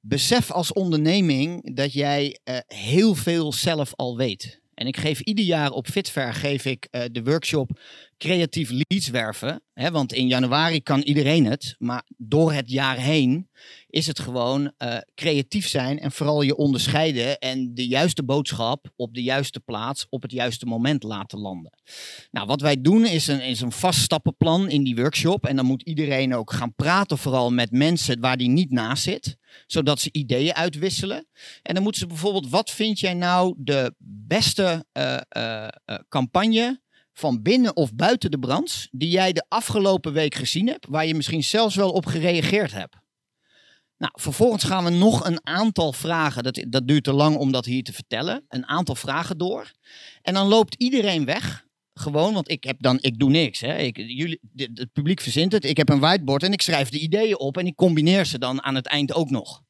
[0.00, 4.60] Besef als onderneming dat jij eh, heel veel zelf al weet.
[4.74, 7.80] En ik geef ieder jaar op Fitver geef ik de workshop
[8.18, 9.62] creatief leads werven.
[9.72, 11.74] Hè, want in januari kan iedereen het.
[11.78, 13.48] Maar door het jaar heen
[13.88, 19.14] is het gewoon eh, creatief zijn en vooral je onderscheiden en de juiste boodschap op
[19.14, 21.72] de juiste plaats op het juiste moment laten landen.
[22.30, 25.66] Nou, wat wij doen is een, is een vast stappenplan in die workshop en dan
[25.66, 29.36] moet iedereen ook gaan praten vooral met mensen waar die niet naast zit,
[29.66, 31.26] zodat ze ideeën uitwisselen.
[31.62, 35.68] En dan moeten ze bijvoorbeeld, wat vind jij nou de beste eh, eh,
[36.08, 36.84] campagne
[37.18, 41.14] van binnen of buiten de branche die jij de afgelopen week gezien hebt, waar je
[41.14, 42.96] misschien zelfs wel op gereageerd hebt?
[43.98, 47.64] Nou, vervolgens gaan we nog een aantal vragen, dat, dat duurt te lang om dat
[47.64, 49.72] hier te vertellen, een aantal vragen door.
[50.22, 51.64] En dan loopt iedereen weg.
[51.94, 53.60] Gewoon, want ik heb dan, ik doe niks.
[53.60, 53.76] Hè.
[53.76, 55.64] Ik, jullie, het publiek verzint het.
[55.64, 58.62] Ik heb een whiteboard en ik schrijf de ideeën op en ik combineer ze dan
[58.62, 59.62] aan het eind ook nog.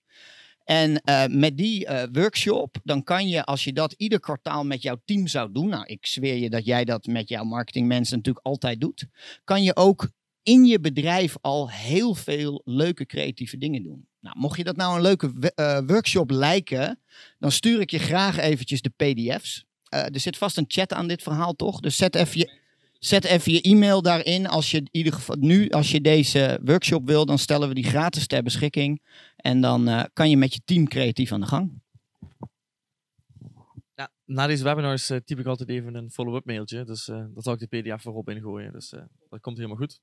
[0.67, 4.83] En eh, met die eh, workshop, dan kan je, als je dat ieder kwartaal met
[4.83, 8.47] jouw team zou doen, nou, ik zweer je dat jij dat met jouw marketingmensen natuurlijk
[8.47, 9.07] altijd doet,
[9.45, 10.11] kan je ook
[10.43, 14.07] in je bedrijf al heel veel leuke creatieve dingen doen.
[14.21, 17.01] Nou, mocht je dat nou een leuke eh, workshop lijken,
[17.39, 19.64] dan stuur ik je graag eventjes de pdf's.
[19.89, 21.81] Er zit vast een chat aan dit verhaal, toch?
[21.81, 22.61] Dus zet even je,
[22.99, 24.47] zet even je e-mail daarin.
[24.47, 27.85] Als je in ieder geval nu, als je deze workshop wil, dan stellen we die
[27.85, 29.03] gratis ter beschikking.
[29.47, 31.83] En dan eh, kan je met je team creatief aan de gang.
[33.95, 36.85] Ja, na deze webinars eh, typ ik altijd even een follow-up mailtje.
[36.85, 38.73] Dus eh dat zal ik de pdf erop ingooien.
[38.73, 40.01] Dus eh, dat komt helemaal goed.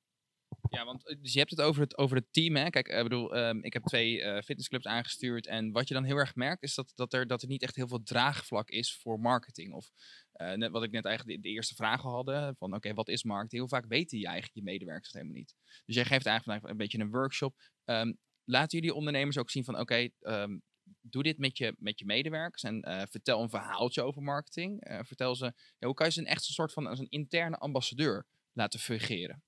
[0.70, 2.56] Ja, want dus je hebt het over het, over het team.
[2.56, 2.70] Hè?
[2.70, 5.48] Kijk, ik bedoel, ehm, ik heb twee eh, fitnessclubs aangestuurd.
[5.48, 7.76] En wat je dan heel erg merkt, is dat, dat, er, dat er niet echt
[7.76, 9.74] heel veel draagvlak is voor marketing.
[9.74, 9.92] Of
[10.32, 12.56] eh, net wat ik net eigenlijk de, de eerste vragen hadden.
[12.56, 13.62] Van oké, wat is marketing?
[13.62, 15.56] Heel vaak weten je eigenlijk je medewerkers het helemaal niet.
[15.86, 17.56] Dus jij geeft eigenlijk vandaag een beetje een workshop.
[17.86, 18.14] Ehm,
[18.46, 20.58] laten jullie ondernemers ook zien van oké, ehm,
[21.02, 22.64] doe dit met je, met je medewerkers.
[22.64, 24.82] En eh, vertel een verhaaltje over marketing.
[24.82, 25.46] Eh, vertel ze,
[25.80, 28.80] ja, hoe kan je ze een echt een soort van als een interne ambassadeur laten
[28.80, 29.44] fungeren?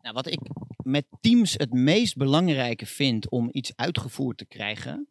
[0.00, 0.40] Nou, wat ik
[0.82, 5.08] met teams het meest belangrijke vind om iets uitgevoerd te krijgen,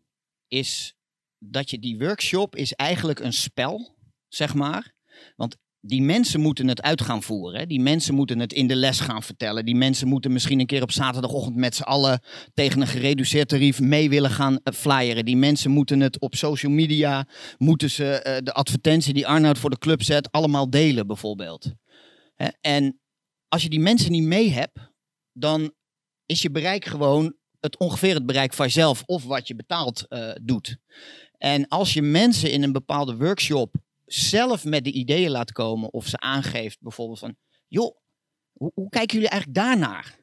[0.48, 0.96] is
[1.38, 3.96] dat je die workshop is eigenlijk een spel,
[4.28, 4.94] zeg maar.
[5.36, 7.60] Want die mensen moeten het uit gaan voeren.
[7.60, 7.66] hè.
[7.66, 9.66] Die mensen moeten het in de les gaan vertellen.
[9.66, 12.22] Die mensen moeten misschien een keer op zaterdagochtend met z'n allen
[12.54, 15.26] tegen een gereduceerd tarief mee willen gaan eh, flyeren.
[15.26, 17.28] Die mensen moeten het op social media,
[17.58, 21.72] moeten ze eh, de advertentie die Arnoud voor de club zet, allemaal delen bijvoorbeeld.
[22.36, 23.00] Hè, En
[23.48, 24.80] als je die mensen niet mee hebt,
[25.34, 25.74] dan
[26.26, 30.32] is je bereik gewoon het ongeveer het bereik van jezelf of wat je betaald eh,
[30.42, 30.78] doet.
[31.38, 33.76] En als je mensen in een bepaalde workshop
[34.14, 37.36] zelf met de ideeën laat komen of ze aangeeft bijvoorbeeld van,
[37.68, 37.96] joh,
[38.52, 40.20] hoe, hoe kijken jullie eigenlijk daarnaar?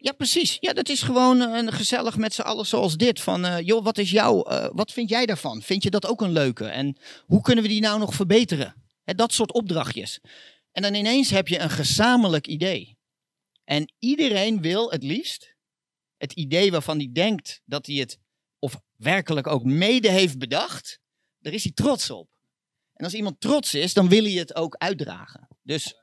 [0.00, 0.56] Ja, precies.
[0.60, 3.20] Ja, dat is gewoon eh, een gezellig met z'n allen zoals dit.
[3.20, 5.62] Van, eh, joh, wat is jouw, eh, wat vind jij daarvan?
[5.62, 6.66] Vind je dat ook een leuke?
[6.66, 6.96] En
[7.26, 8.88] hoe kunnen we die nou nog verbeteren?
[9.04, 10.20] Hè, dat soort opdrachtjes.
[10.72, 12.96] En dan ineens heb je een gezamenlijk idee.
[13.64, 15.56] En iedereen wil het liefst
[16.16, 18.18] het idee waarvan hij denkt dat hij het
[18.58, 21.00] of werkelijk ook mede heeft bedacht,
[21.38, 22.28] daar is hij trots op.
[22.98, 25.48] En als iemand trots is, dan wil hij het ook uitdragen.
[25.62, 25.94] Dus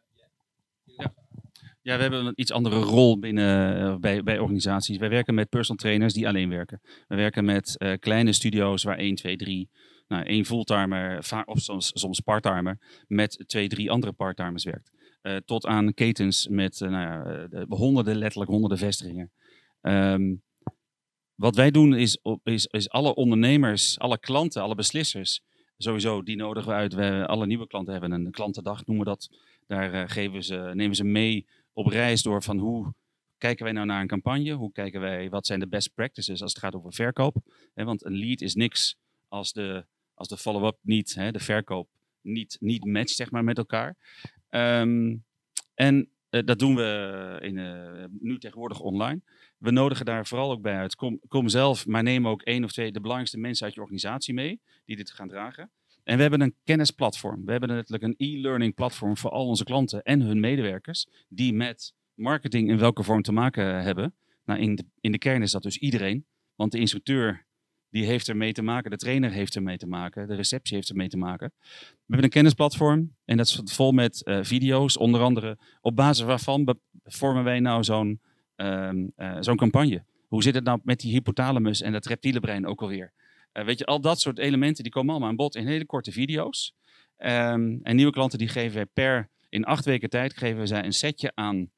[1.82, 4.98] Ja, we hebben een iets andere rol binnen, eh, bij, bij organisaties.
[4.98, 6.82] Wij werken met personal trainers die alleen werken.
[7.08, 9.70] We werken met eh, kleine studio's waar 1, 2, 3,
[10.08, 14.92] nou, één fulltimer of soms, soms parttimer met twee, drie andere parttimers werkt.
[15.22, 19.32] Eh, tot aan ketens met nou ja, de- honderden, letterlijk honderden vestigingen.
[19.82, 20.36] Ehm,
[21.36, 25.42] wat wij doen is, is, is alle ondernemers, alle klanten, alle beslissers,
[25.78, 26.94] sowieso, die nodigen we uit.
[26.94, 29.30] We, alle nieuwe klanten hebben een klantendag, noemen we dat.
[29.68, 32.94] Daar eh, geven ze, nemen ze mee op reis door van hoe
[33.38, 34.52] kijken wij nou naar een campagne?
[34.52, 37.36] Hoe kijken wij, wat zijn de best practices als het gaat over verkoop?
[37.74, 38.98] Want een lead is niks
[39.28, 41.90] als de, als de follow-up niet, de verkoop
[42.22, 43.96] niet, niet matcht zeg maar, met elkaar.
[44.50, 45.16] Ehm,
[45.74, 46.10] en
[46.44, 49.22] dat doen we in, eh, nu tegenwoordig online.
[49.58, 50.96] We nodigen daar vooral ook bij uit.
[50.96, 54.34] Kom, kom zelf, maar neem ook één of twee de belangrijkste mensen uit je organisatie
[54.34, 55.72] mee die dit gaan dragen.
[56.04, 57.46] En we hebben een kennisplatform.
[57.46, 61.94] We hebben letterlijk een e-learning platform voor al onze klanten en hun medewerkers die met
[62.14, 64.16] marketing in welke vorm te maken hebben.
[64.46, 66.26] Nou, in, de, in de kern is dat dus iedereen.
[66.56, 67.45] Want de instructeur
[67.96, 71.08] die heeft ermee te maken, de trainer heeft ermee te maken, de receptie heeft ermee
[71.08, 71.54] te maken.
[71.60, 76.26] We hebben een kennisplatform en dat is vol met eh, video's, onder andere op basis
[76.26, 78.22] waarvan vormen wij nou zo'n
[78.56, 80.04] ehm, eh, zo'n campagne.
[80.28, 83.14] Hoe zit het nou met die hypothalamus en dat reptiele brein ook alweer?
[83.52, 86.12] Eh, weet je, al dat soort elementen die komen allemaal aan bod in hele korte
[86.12, 86.76] video's.
[87.18, 90.94] Ehm, en nieuwe klanten die geven wij per, in acht weken tijd, geven zij een
[90.94, 91.72] setje aan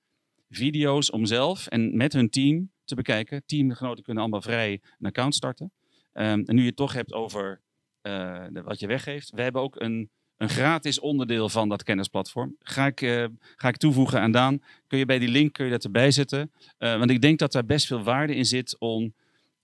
[0.49, 3.45] video's om zelf en met hun team te bekijken.
[3.45, 5.71] Teamgenoten kunnen allemaal vrij een account starten.
[6.17, 7.61] Ehm, en nu je het toch hebt over
[8.01, 9.31] eh, wat je weggeeft.
[9.31, 12.55] We hebben ook een, een gratis onderdeel van dat kennisplatform.
[12.59, 14.61] Ga ik, eh, ga ik toevoegen aan Daan.
[14.87, 16.51] Kun je bij die link kun je dat erbij zetten.
[16.77, 19.13] Eh, want ik denk dat daar best veel waarde in zit om,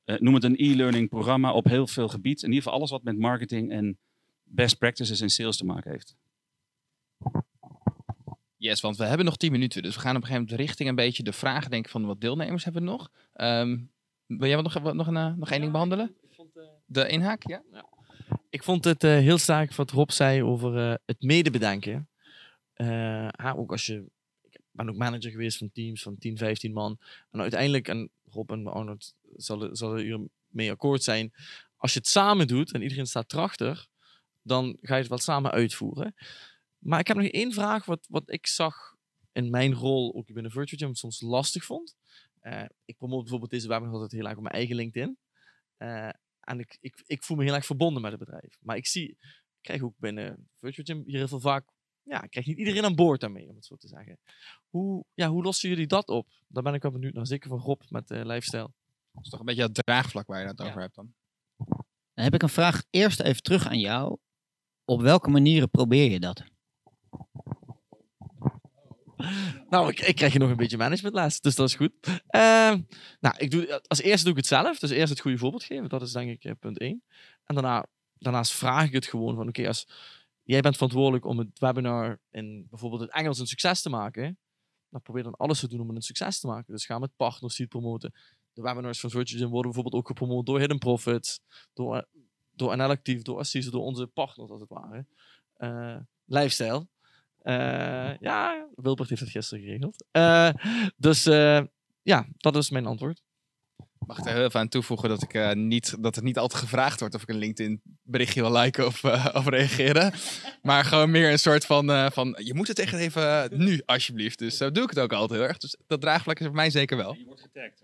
[0.05, 2.41] noem het een e-learning programma op heel veel gebied.
[2.41, 3.97] In ieder geval alles wat met marketing en
[4.43, 6.15] best practices en sales te maken heeft.
[8.57, 9.83] Yes, want we hebben nog 10 minuten.
[9.83, 12.21] Dus we gaan op een gegeven moment richting een beetje de vragen denken van wat
[12.21, 13.11] deelnemers hebben we nog.
[13.33, 13.77] Ehm,
[14.25, 16.15] wil jij nog, nog, een, nog één ding behandelen?
[16.93, 17.63] De inhaak, ja?
[18.49, 22.09] Ik vond het eh, heel sterk wat Rob zei over eh, het medebedenken.
[22.75, 24.05] Ah, ook als je,
[24.41, 26.99] ik ben ook manager geweest van teams van 10, 15 man.
[27.31, 31.33] En uiteindelijk, en Rob en Arnold zullen, zullen hier mee akkoord zijn.
[31.77, 33.87] Als je het samen doet en iedereen staat erachter,
[34.41, 36.15] dan ga je het wel samen uitvoeren.
[36.77, 38.95] Maar ik heb nog één vraag wat, wat ik zag
[39.31, 41.95] in mijn rol, ook binnen Virtual Gym, soms lastig vond.
[42.85, 45.17] Ik promote bijvoorbeeld deze webinar altijd heel erg op mijn eigen LinkedIn.
[46.43, 48.57] En ik, ik, ik voel me heel erg verbonden met het bedrijf.
[48.61, 51.65] Maar ik zie, ik krijg ook binnen Virtual Gym hier heel veel vaak,
[52.03, 54.19] ja, ik krijg niet iedereen aan boord daarmee, om het zo te zeggen.
[54.69, 56.27] Hoe, ja, hoe lossen jullie dat op?
[56.47, 58.71] Daar ben ik wel benieuwd naar, zeker van Rob met uh, lifestyle.
[59.11, 61.13] Dat is toch een beetje het draagvlak waar je het over hebt dan.
[62.13, 64.17] Dan heb ik een vraag eerst even terug aan jou.
[64.85, 66.43] Op welke manieren probeer je dat?
[69.69, 71.91] Nou, ik, ik krijg hier nog een beetje managementles, dus dat is goed.
[72.07, 72.73] Uh,
[73.19, 74.79] nou, ik doe, als eerste doe ik het zelf.
[74.79, 75.89] Dus eerst het goede voorbeeld geven.
[75.89, 77.03] Dat is denk ik uh, punt 1.
[77.43, 77.85] En daarna,
[78.17, 79.87] daarnaast vraag ik het gewoon van, oké, als
[80.43, 84.37] jij bent verantwoordelijk om het webinar in bijvoorbeeld het Engels een succes te maken,
[84.89, 86.73] dan probeer dan alles te doen om het een succes te maken.
[86.73, 88.13] Dus ga met partners die promoten.
[88.53, 91.39] De webinars van Virtual worden bijvoorbeeld ook gepromoot door Hidden Profits,
[91.73, 92.07] door,
[92.51, 95.05] door NL Actief, door Assise, door onze partners als het ware.
[95.57, 96.87] Uh, lifestyle.
[97.43, 100.05] Uh, ja, Wilbert heeft het gisteren geregeld.
[100.11, 100.49] Uh,
[100.97, 101.61] dus uh,
[102.03, 103.21] ja, dat is mijn antwoord.
[104.07, 106.61] Mag ik er heel even aan toevoegen dat, ik, uh, niet, dat het niet altijd
[106.61, 110.13] gevraagd wordt of ik een LinkedIn berichtje wil liken of, uh, of reageren.
[110.61, 114.39] maar gewoon meer een soort van, uh, van je moet het echt even nu alsjeblieft.
[114.39, 115.57] Dus zo doe ik het ook altijd heel erg.
[115.57, 117.13] Dus dat draagvlak is voor mij zeker wel.
[117.13, 117.83] Je wordt getagd.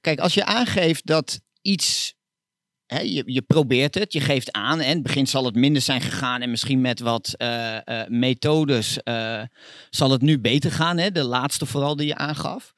[0.00, 2.14] Kijk, als je aangeeft dat iets
[3.00, 4.80] Je, probeert het, je geeft aan.
[4.80, 6.42] En het begin zal het minder zijn gegaan.
[6.42, 9.42] En misschien met wat uh, uh, methodes uh,
[9.90, 10.98] zal het nu beter gaan.
[10.98, 11.10] Hè?
[11.10, 12.74] De laatste vooral die je aangaf.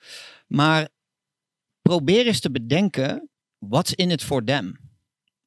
[0.46, 0.88] Maar
[1.82, 4.78] probeer eens te bedenken, what's in it for them?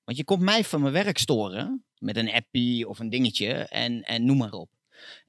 [0.03, 1.86] Want je komt mij van mijn werk storen.
[1.97, 3.53] Met een appie of een dingetje.
[3.53, 4.70] En, en noem maar op.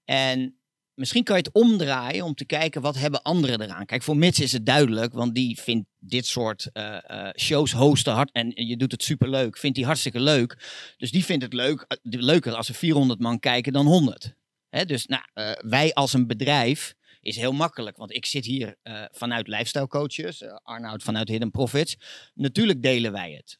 [0.04, 0.58] En
[0.94, 3.86] misschien kan je het omdraaien om te kijken wat hebben anderen eraan.
[3.86, 8.12] Kijk, voor Mits is het duidelijk, want die vindt dit soort uh, uh, shows hosten
[8.12, 9.58] hard en je doet het superleuk.
[9.58, 10.56] Vindt hij hartstikke leuk.
[10.96, 14.34] Dus die vindt het leuk, uh, leuker als er 400 man kijken dan 100.
[14.68, 15.22] Hè, dus nou,
[15.58, 18.76] wij als een bedrijf is heel makkelijk, want ik zit hier
[19.12, 21.96] vanuit lifestyle coaches, Arnoud vanuit Hidden Profits.
[22.34, 23.58] Natuurlijk delen wij het.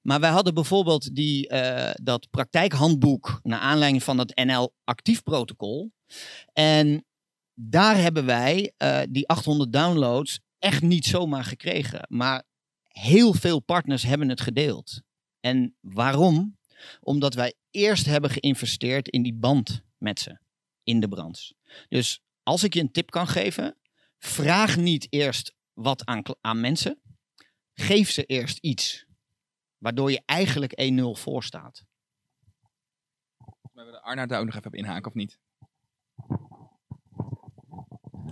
[0.00, 1.48] Maar wij hadden bijvoorbeeld die,
[2.02, 5.92] dat praktijkhandboek naar aanleiding van het NL actief protocol.
[6.52, 7.04] En
[7.54, 8.72] daar hebben wij
[9.08, 12.06] die 800 downloads echt niet zomaar gekregen.
[12.08, 12.42] Maar
[12.82, 15.00] heel veel partners hebben het gedeeld.
[15.40, 16.58] En waarom?
[17.00, 20.38] Omdat wij eerst hebben geïnvesteerd in die band met ze
[20.82, 21.54] in de branche.
[21.88, 23.76] Dus als ik je een tip kan geven,
[24.18, 27.00] vraag niet eerst wat aan, aan mensen.
[27.74, 29.06] Geef ze eerst iets.
[29.78, 31.84] Waardoor je eigenlijk 1-0 voor staat.
[33.72, 35.38] We willen Arnaud daar ook nog even op inhaken, of niet?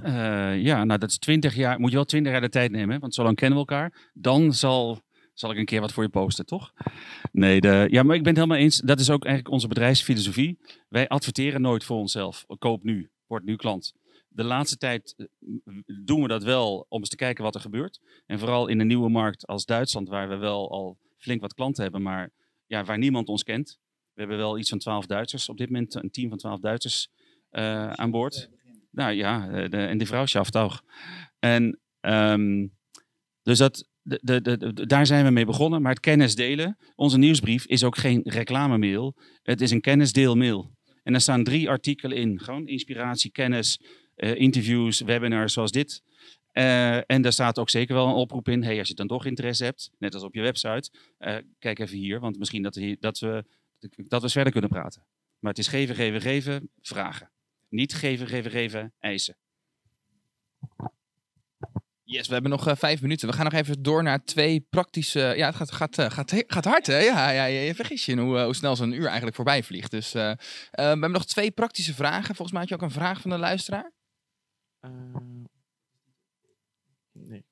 [0.05, 1.81] Eh, ja, nou dat is 20 jaar.
[1.81, 4.11] Moet je wel 20 jaar de tijd nemen, want zo lang kennen we elkaar.
[4.13, 5.01] Dan zal,
[5.33, 6.73] zal ik een keer wat voor je posten, toch?
[7.33, 8.79] Nee, de, ja, maar ik ben het helemaal eens.
[8.79, 10.59] Dat is ook eigenlijk onze bedrijfsfilosofie.
[10.89, 12.45] Wij adverteren nooit voor onszelf.
[12.59, 13.93] Koop nu, word nu klant.
[14.29, 15.27] De laatste tijd eh,
[16.05, 18.01] doen we dat wel om eens te kijken wat er gebeurt.
[18.27, 21.83] En vooral in een nieuwe markt als Duitsland, waar we wel al flink wat klanten
[21.83, 22.31] hebben, maar
[22.67, 23.79] ja, waar niemand ons kent.
[24.13, 27.09] We hebben wel iets van 12 Duitsers op dit moment, een team van 12 Duitsers
[27.51, 28.51] eh, aan boord.
[28.95, 30.83] Nou ja, eh, de, en die vrouw schaft ook.
[31.39, 32.67] En ehm,
[33.43, 35.83] dus dat, de, de, daar zijn we mee begonnen.
[35.83, 39.17] Maar het kennis delen, onze nieuwsbrief is ook geen reclamemail.
[39.43, 40.73] Het is een kennisdeelmail.
[41.03, 42.41] En daar staan drie artikelen in.
[42.41, 43.81] Gewoon inspiratie, kennis,
[44.15, 46.03] eh, interviews, webinars zoals dit.
[46.51, 48.63] Eh, en daar staat ook zeker wel een oproep in.
[48.63, 50.91] Hey, als je dan toch interesse hebt, net als op je website,
[51.59, 52.21] kijk even hier.
[52.21, 53.45] Want misschien dat, hier, dat, we,
[53.81, 55.07] dat we eens verder kunnen praten.
[55.39, 57.34] Maar het is geven, geven, geven, vragen.
[57.75, 59.37] Niet geven, geven, geven, eisen.
[62.05, 63.29] Yes, we hebben nog eh, vijf minuten.
[63.29, 65.21] We gaan nog even door naar twee praktische...
[65.37, 66.99] Ja, het gaat, gaat, eh, gaat, gaat hard, hè?
[66.99, 69.63] Ja, ja, je, je vergis je in hoe, eh, hoe snel zo'n uur eigenlijk voorbij
[69.63, 69.91] vliegt.
[69.91, 70.37] Dus we
[70.71, 72.35] hebben nog twee praktische vragen.
[72.35, 73.93] Volgens mij had je ook een vraag van de luisteraar.
[77.13, 77.45] Nee.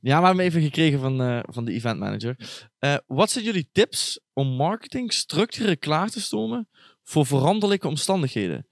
[0.00, 2.36] Ja, we hebben hem even gekregen van, eh, van de event manager.
[2.78, 6.68] Eh, wat zijn jullie tips om marketing structureel klaar te stomen
[7.08, 8.66] voor veranderlijke omstandigheden?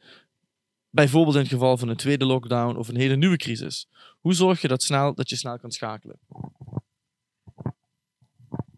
[0.91, 3.89] Bijvoorbeeld in het geval van een tweede lockdown of een hele nieuwe crisis.
[4.20, 6.18] Hoe zorg je dat, snel, dat je snel kan schakelen?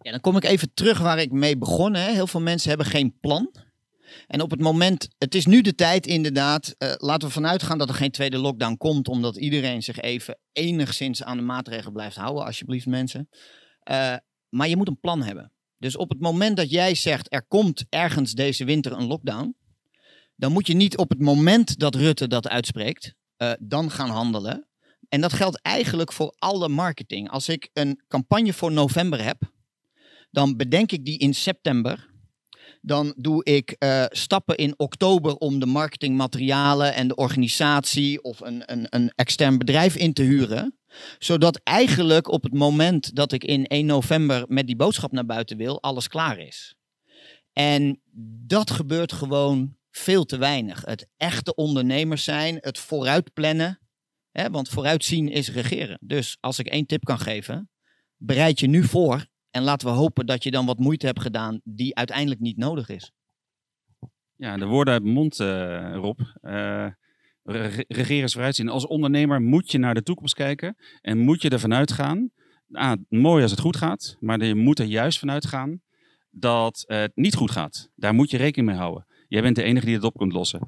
[0.00, 1.94] Ja, dan kom ik even terug waar ik mee begon.
[1.94, 2.12] Hè.
[2.12, 3.54] Heel veel mensen hebben geen plan.
[4.26, 7.78] En op het moment, het is nu de tijd inderdaad, eh, laten we vanuit gaan
[7.78, 12.16] dat er geen tweede lockdown komt, omdat iedereen zich even enigszins aan de maatregelen blijft
[12.16, 13.28] houden, alsjeblieft mensen.
[13.78, 14.16] Eh,
[14.48, 15.52] maar je moet een plan hebben.
[15.78, 19.56] Dus op het moment dat jij zegt, er komt ergens deze winter een lockdown,
[20.36, 24.68] dan moet je niet op het moment dat Rutte dat uitspreekt, eh, dan gaan handelen.
[25.08, 27.30] En dat geldt eigenlijk voor alle marketing.
[27.30, 29.52] Als ik een campagne voor november heb,
[30.30, 32.10] dan bedenk ik die in september.
[32.80, 38.62] Dan doe ik eh, stappen in oktober om de marketingmaterialen en de organisatie of een,
[38.72, 40.77] een, een extern bedrijf in te huren.
[41.18, 45.56] Zodat eigenlijk op het moment dat ik in 1 november met die boodschap naar buiten
[45.56, 46.74] wil, alles klaar is.
[47.52, 48.00] En
[48.46, 50.84] dat gebeurt gewoon veel te weinig.
[50.84, 53.80] Het echte ondernemers zijn, het vooruitplannen.
[54.30, 55.98] Hè, want vooruitzien is regeren.
[56.00, 57.70] Dus als ik één tip kan geven,
[58.16, 61.60] bereid je nu voor en laten we hopen dat je dan wat moeite hebt gedaan
[61.64, 63.12] die uiteindelijk niet nodig is.
[64.36, 66.20] Ja, de woorden uit mijn mond, eh, Rob.
[66.40, 66.97] Re-
[67.88, 68.68] regeren is vooruitzien.
[68.68, 72.30] Als ondernemer moet je naar de toekomst kijken en moet je ervan uitgaan.
[72.72, 75.80] Ah, mooi als het goed gaat, maar je moet er juist vanuit gaan
[76.30, 77.90] dat het niet goed gaat.
[77.94, 79.06] Daar moet je rekening mee houden.
[79.28, 80.60] Jij bent de enige die het op kunt lossen.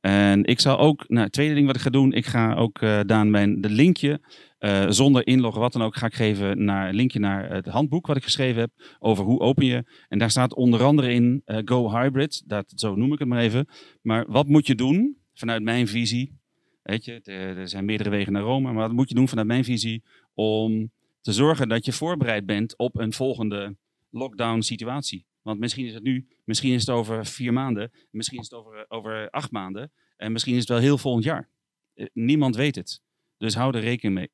[0.00, 2.78] En ik zal ook, nou, het tweede ding wat ik ga doen, ik ga ook
[2.78, 4.20] eh Daan mijn de linkje,
[4.58, 8.16] eh, zonder inloggen, wat dan ook, ga ik geven naar linkje naar het handboek wat
[8.16, 9.84] ik geschreven heb over hoe open je.
[10.08, 13.40] En daar staat onder andere in eh, Go Hybrid, dat, zo noem ik het maar
[13.40, 13.68] even.
[14.02, 16.38] Maar wat moet je doen vanuit mijn visie?
[16.82, 19.64] Weet je, er, zijn meerdere wegen naar Rome, maar wat moet je doen vanuit mijn
[19.64, 20.02] visie
[20.34, 23.76] om te zorgen dat je voorbereid bent op een volgende
[24.10, 25.26] lockdown situatie?
[25.42, 28.84] Want misschien is het nu, misschien is het over vier maanden, misschien is het over,
[28.88, 31.48] over acht maanden en misschien is het wel heel volgend jaar.
[31.94, 33.00] Eh, Niemand weet het.
[33.36, 34.30] Dus hou er rekening mee.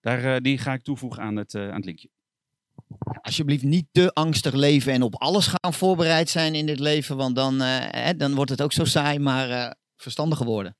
[0.00, 2.08] Daar, eh, die ga ik toevoegen aan het, eh, aan het linkje.
[3.20, 7.36] Alsjeblieft niet te angstig leven en op alles gaan voorbereid zijn in dit leven, want
[7.36, 7.58] dan,
[8.16, 10.76] dan wordt het ook zo saai, maar verstandige woorden.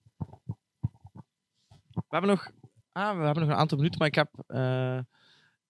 [1.93, 2.51] We hebben nog,
[2.93, 4.99] ah, we hebben nog een aantal minuten, maar ik heb eh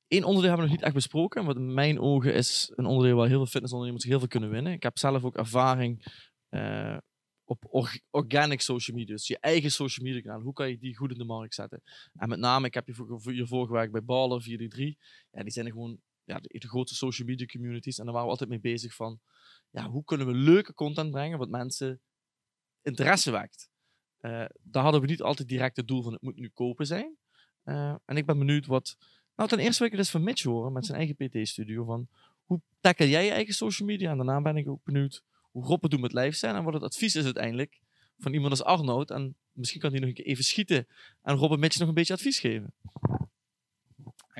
[0.09, 1.45] één onderdeel hebben we nog niet echt besproken.
[1.45, 4.73] Wat in mijn ogen is een onderdeel waar heel veel fitnessondernemers heel veel kunnen winnen.
[4.73, 6.05] Ik heb zelf ook ervaring
[6.49, 6.97] eh,
[7.45, 10.41] op org- organic social media, dus je eigen social media kanaal.
[10.41, 11.83] Hoe kan je die goed in de markt zetten?
[12.15, 14.97] En met name, ik heb hier- hiervoor gewerkt bij Baller, 4D3.
[15.31, 17.99] Ja, die zijn er gewoon ja, de, de grote social media communities.
[17.99, 19.21] En daar waren we altijd mee bezig van,
[19.71, 22.01] ja, hoe kunnen we leuke content brengen wat mensen
[22.83, 23.71] interesse wekt.
[24.19, 27.17] Eh, daar hadden we niet altijd direct het doel van het moet nu kopen zijn.
[27.63, 28.97] Eh, en ik ben benieuwd wat.
[29.37, 31.85] Nou, ten eerste wil ik het eens van Mitch horen met zijn eigen PT-studio.
[31.85, 32.09] Van
[32.45, 34.11] hoe tackle jij je eigen social media?
[34.11, 36.53] En daarna ben ik ook benieuwd hoe Rob het doet met lifestyle.
[36.53, 37.81] En wat het advies is uiteindelijk
[38.19, 39.11] van iemand als Arnoud.
[39.11, 40.87] En misschien kan hij nog een keer even schieten.
[41.23, 42.75] En Rob Mitch nog een beetje advies geven.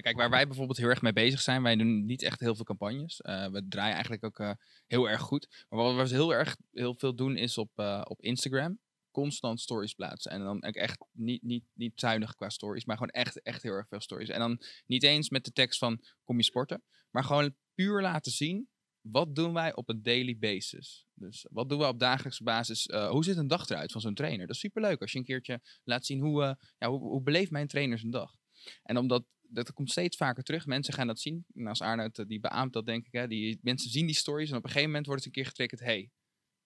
[0.01, 2.65] Kijk, waar wij bijvoorbeeld heel erg mee bezig zijn, wij doen niet echt heel veel
[2.65, 3.21] campagnes.
[3.21, 4.53] Eh, we draaien eigenlijk ook eh,
[4.87, 5.67] heel erg goed.
[5.69, 8.79] Maar wat we heel erg heel veel doen is op, eh, op Instagram.
[9.11, 10.31] constant stories plaatsen.
[10.31, 13.89] En dan echt niet, niet, niet zuinig qua stories, maar gewoon echt, echt heel erg
[13.89, 14.29] veel stories.
[14.29, 18.33] En dan niet eens met de tekst van kom je sporten, maar gewoon puur laten
[18.33, 18.69] zien
[19.01, 21.07] wat doen wij op een daily basis?
[21.15, 22.87] Dus wat doen we op dagelijkse basis?
[22.87, 24.47] Hoe ziet een dag eruit van zo'n trainer?
[24.47, 27.51] Dat is superleuk als je een keertje laat zien hoe, uh, ja, hoe, hoe beleeft
[27.51, 28.35] mijn trainer zijn dag.
[28.83, 30.67] En omdat dat komt steeds vaker terug.
[30.67, 31.45] Mensen gaan dat zien.
[31.55, 33.13] En als Arnoud uh, die beaamt dat, denk ik.
[33.13, 35.51] Hè, die, mensen zien die stories en op een gegeven moment wordt het een keer
[35.51, 35.81] getriggerd.
[35.81, 36.11] hey,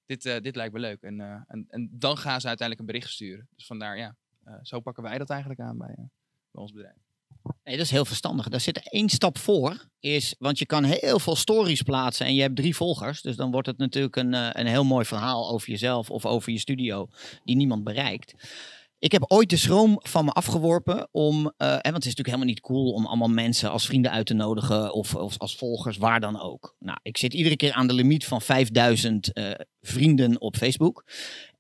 [0.07, 1.03] dit, dit lijkt me leuk.
[1.03, 3.49] En, en, en dan gaan ze uiteindelijk een bericht sturen.
[3.57, 4.16] Dus vandaar, ja,
[4.62, 5.95] zo pakken wij dat eigenlijk aan bij,
[6.51, 7.07] bij ons bedrijf.
[7.64, 8.49] Nee, dat is heel verstandig.
[8.49, 9.89] Daar zit één stap voor.
[10.01, 13.22] Is, want je kan heel veel stories plaatsen en je hebt drie volgers.
[13.22, 16.59] Dus dan wordt het natuurlijk een, een heel mooi verhaal over jezelf of over je
[16.59, 17.09] studio
[17.45, 18.34] die niemand bereikt.
[18.99, 22.47] Ik heb ooit de schroom van me afgeworpen om, uh, want het is natuurlijk helemaal
[22.47, 26.20] niet cool om allemaal mensen als vrienden uit te nodigen of, of als volgers, waar
[26.20, 26.74] dan ook.
[26.78, 31.05] Nou, ik zit iedere keer aan de limiet van 5000 uh, vrienden op Facebook.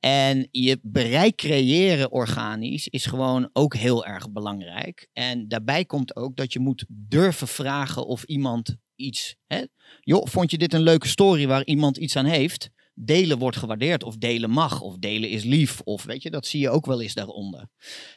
[0.00, 5.08] En je bereik creëren organisch is gewoon ook heel erg belangrijk.
[5.12, 9.36] En daarbij komt ook dat je moet durven vragen of iemand iets.
[9.46, 9.62] Hè?
[10.00, 12.70] Joh, vond je dit een leuke story waar iemand iets aan heeft?
[12.98, 16.60] Delen wordt gewaardeerd of delen mag of delen is lief of weet je, dat zie
[16.60, 17.68] je ook wel eens daaronder.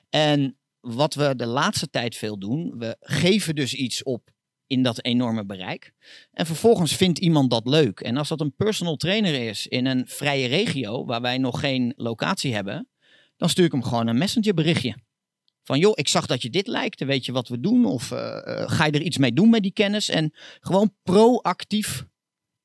[0.10, 4.30] En wat we de laatste tijd veel doen, we geven dus iets op
[4.68, 5.94] in dat enorme bereik.
[6.32, 8.00] En vervolgens vindt iemand dat leuk.
[8.00, 11.94] En als dat een personal trainer is in een vrije regio waar wij nog geen
[11.96, 12.90] locatie hebben,
[13.38, 14.96] dan stuur ik hem gewoon een messenger berichtje.
[15.64, 17.86] Van joh, ik zag dat je dit lijkt, weet je wat we doen?
[17.86, 20.10] Of uh, uh, ga je er iets mee doen met die kennis?
[20.10, 22.06] En gewoon proactief,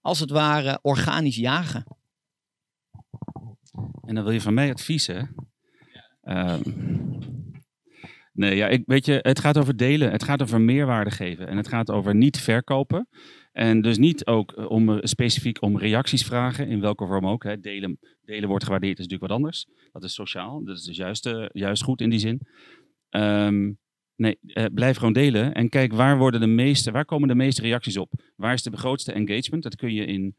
[0.01, 1.85] als het ware, organisch jagen.
[4.07, 5.21] En dan wil je van mij advies, hè?
[6.23, 6.63] Um,
[8.33, 10.11] nee, ja, ik, weet je, het gaat over delen.
[10.11, 11.49] Het gaat over meerwaarde geven.
[11.49, 13.09] En het gaat over niet verkopen.
[13.53, 17.45] En dus niet ook eh, om, specifiek om reacties vragen, in welke vorm ook.
[17.45, 17.61] Hè.
[17.61, 19.67] Delen, delen wordt gewaardeerd, is natuurlijk wat anders.
[19.93, 22.41] Dat is sociaal, dat is dus juist, uh, juist goed in die zin.
[23.11, 23.79] Um,
[24.17, 24.39] nee,
[24.73, 28.13] blijf gewoon delen en kijk waar, worden de meeste, waar komen de meeste reacties op.
[28.37, 29.63] Waar is de grootste engagement?
[29.63, 30.37] Dat kun je in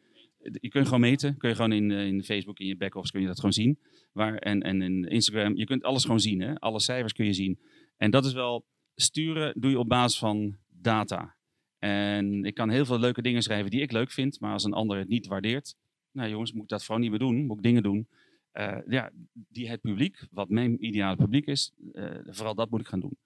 [0.51, 1.37] je kunt gewoon meten.
[1.37, 3.79] Kun je gewoon in, in Facebook, in je back-office, kun je dat gewoon zien.
[4.11, 6.41] Waar, en, en in Instagram, je kunt alles gewoon zien.
[6.41, 6.59] Hè?
[6.59, 7.59] Alle cijfers kun je zien.
[7.97, 8.65] En dat is wel,
[8.95, 11.35] sturen doe je op basis van data.
[11.79, 14.73] En ik kan heel veel leuke dingen schrijven die ik leuk vind, maar als een
[14.73, 15.75] ander het niet waardeert,
[16.11, 17.45] nou jongens, moet ik dat vooral niet meer doen.
[17.45, 18.07] Moet ik dingen doen
[18.55, 22.87] uh, ja, die het publiek, wat mijn ideale publiek is, uh, vooral dat moet ik
[22.87, 23.17] gaan doen.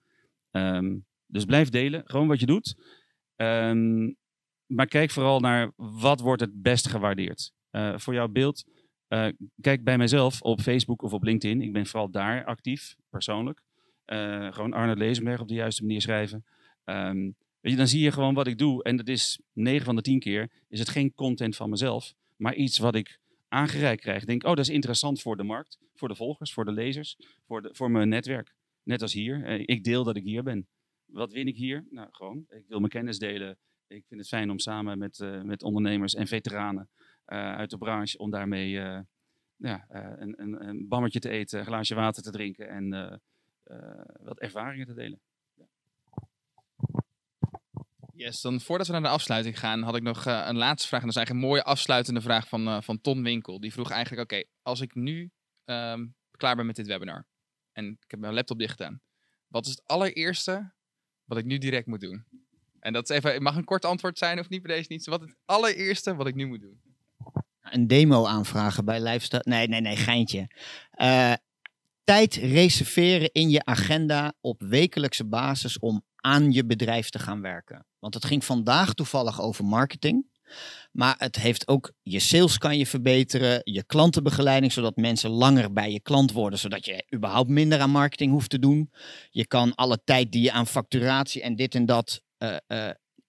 [0.50, 2.76] Um, dus blijf delen, gewoon wat je doet.
[3.36, 4.16] Um,
[4.70, 7.52] maar kijk vooral naar wat wordt het best gewaardeerd.
[7.72, 8.64] Uh, voor jouw beeld,
[9.08, 9.26] uh,
[9.60, 11.62] kijk bij mijzelf op Facebook of op LinkedIn.
[11.62, 13.62] Ik ben vooral daar actief, persoonlijk.
[14.06, 16.44] Uh, gewoon Arnold Lezenberg op de juiste manier schrijven.
[16.84, 18.82] Um, weet je, dan zie je gewoon wat ik doe.
[18.82, 22.54] En dat is 9 van de 10 keer is het geen content van mezelf, maar
[22.54, 23.18] iets wat ik
[23.48, 24.24] aangereikt krijg.
[24.24, 27.16] Denk, oh, dat is interessant voor de markt, voor de volgers, voor de lezers,
[27.46, 28.54] voor, de, voor mijn netwerk.
[28.82, 29.46] Net als hier.
[29.68, 30.66] ik deel dat ik hier ben.
[31.06, 31.86] Wat win ik hier?
[31.90, 33.58] Nou, gewoon, ik wil mijn kennis delen
[33.90, 36.88] ik vind het fijn om samen met, uh, met ondernemers en veteranen
[37.26, 38.98] uh, uit de branche, om daarmee uh,
[39.56, 43.20] ja, een, een, een, bammetje te eten, een glaasje water te drinken en
[44.20, 45.20] wat ervaringen te delen.
[48.14, 51.00] Yes, dan voordat we naar de afsluiting gaan, had ik nog een laatste vraag.
[51.00, 53.60] En dat is eigenlijk een mooie afsluitende vraag van, van Ton Winkel.
[53.60, 55.30] Die vroeg eigenlijk, oké, als ik nu
[55.64, 57.26] um, klaar ben met dit webinar
[57.72, 59.00] en ik heb mijn laptop dicht gedaan.
[59.46, 60.72] Wat is het allereerste
[61.24, 62.24] wat ik nu direct moet doen?
[62.80, 65.06] En dat is even, mag een kort antwoord zijn of niet bij deze niet?
[65.06, 66.80] Wat het allereerste wat ik nu moet doen?
[67.62, 69.44] Een demo aanvragen bij Lifestyle.
[69.44, 70.50] Nee, nee, nee, geintje.
[70.96, 71.32] Uh,
[72.04, 77.86] tijd reserveren in je agenda op wekelijkse basis om aan je bedrijf te gaan werken.
[77.98, 80.28] Want het ging vandaag toevallig over marketing.
[80.92, 85.92] Maar het heeft ook je sales kan je verbeteren, je klantenbegeleiding, zodat mensen langer bij
[85.92, 88.90] je klant worden, zodat je überhaupt minder aan marketing hoeft te doen.
[89.30, 92.22] Je kan alle tijd die je aan facturatie en dit en dat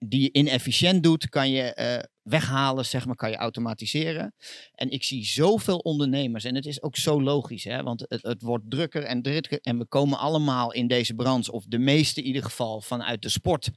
[0.06, 4.34] die je inefficiënt doet, kan je uh, weghalen, zeg maar, kan je automatiseren.
[4.74, 8.42] En ik zie zoveel ondernemers, en het is ook zo logisch, hè, want het, het
[8.42, 9.60] wordt drukker en drukker.
[9.62, 13.30] En we komen allemaal in deze branche, of de meeste in ieder geval, vanuit de
[13.30, 13.70] sport.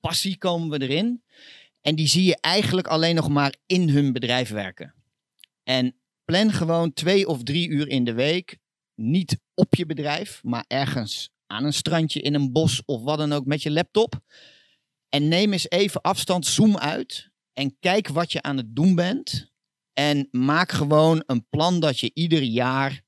[0.00, 1.22] Passie komen we erin.
[1.80, 4.94] En die zie je eigenlijk alleen nog maar in hun bedrijf werken.
[5.62, 8.58] En plan gewoon twee of drie uur in de week.
[8.94, 13.32] Niet op je bedrijf, maar ergens aan een strandje, in een bos of wat dan
[13.32, 14.20] ook met je laptop.
[15.08, 19.52] En neem eens even afstand, zoom uit en kijk wat je aan het doen bent.
[19.92, 23.02] En maak gewoon een plan dat je ieder jaar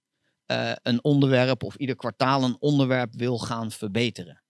[0.47, 4.43] uh, een onderwerp of ieder kwartaal een onderwerp wil gaan verbeteren.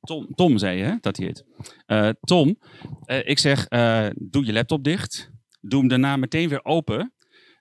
[0.00, 1.44] Tom, Tom zei je, hè, dat hij heet.
[1.86, 2.58] Uh, Tom,
[3.06, 3.68] uh, ik zeg,
[4.14, 5.30] doe je laptop dicht.
[5.60, 7.14] Doe hem daarna meteen weer open.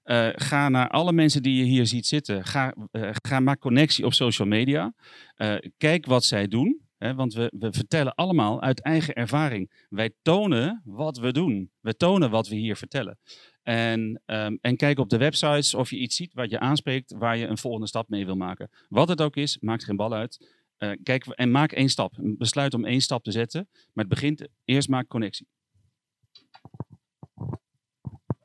[0.03, 2.45] Eh, ga naar alle mensen die je hier ziet zitten.
[2.45, 4.93] Ga, eh, ga maak connectie op social media.
[5.35, 6.81] Eh, kijk wat zij doen.
[7.03, 9.85] Hè, want we, we vertellen allemaal uit eigen ervaring.
[9.89, 11.71] Wij tonen wat we doen.
[11.79, 13.17] We tonen wat we hier vertellen.
[13.63, 17.37] En, ehm, en kijk op de websites of je iets ziet wat je aanspreekt, waar
[17.37, 18.69] je een volgende stap mee wil maken.
[18.89, 20.53] Wat het ook is, maakt geen bal uit.
[20.77, 22.13] Eh, kijk en maak één stap.
[22.17, 23.67] Besluit om één stap te zetten.
[23.71, 25.47] Maar het begint eerst maak connectie.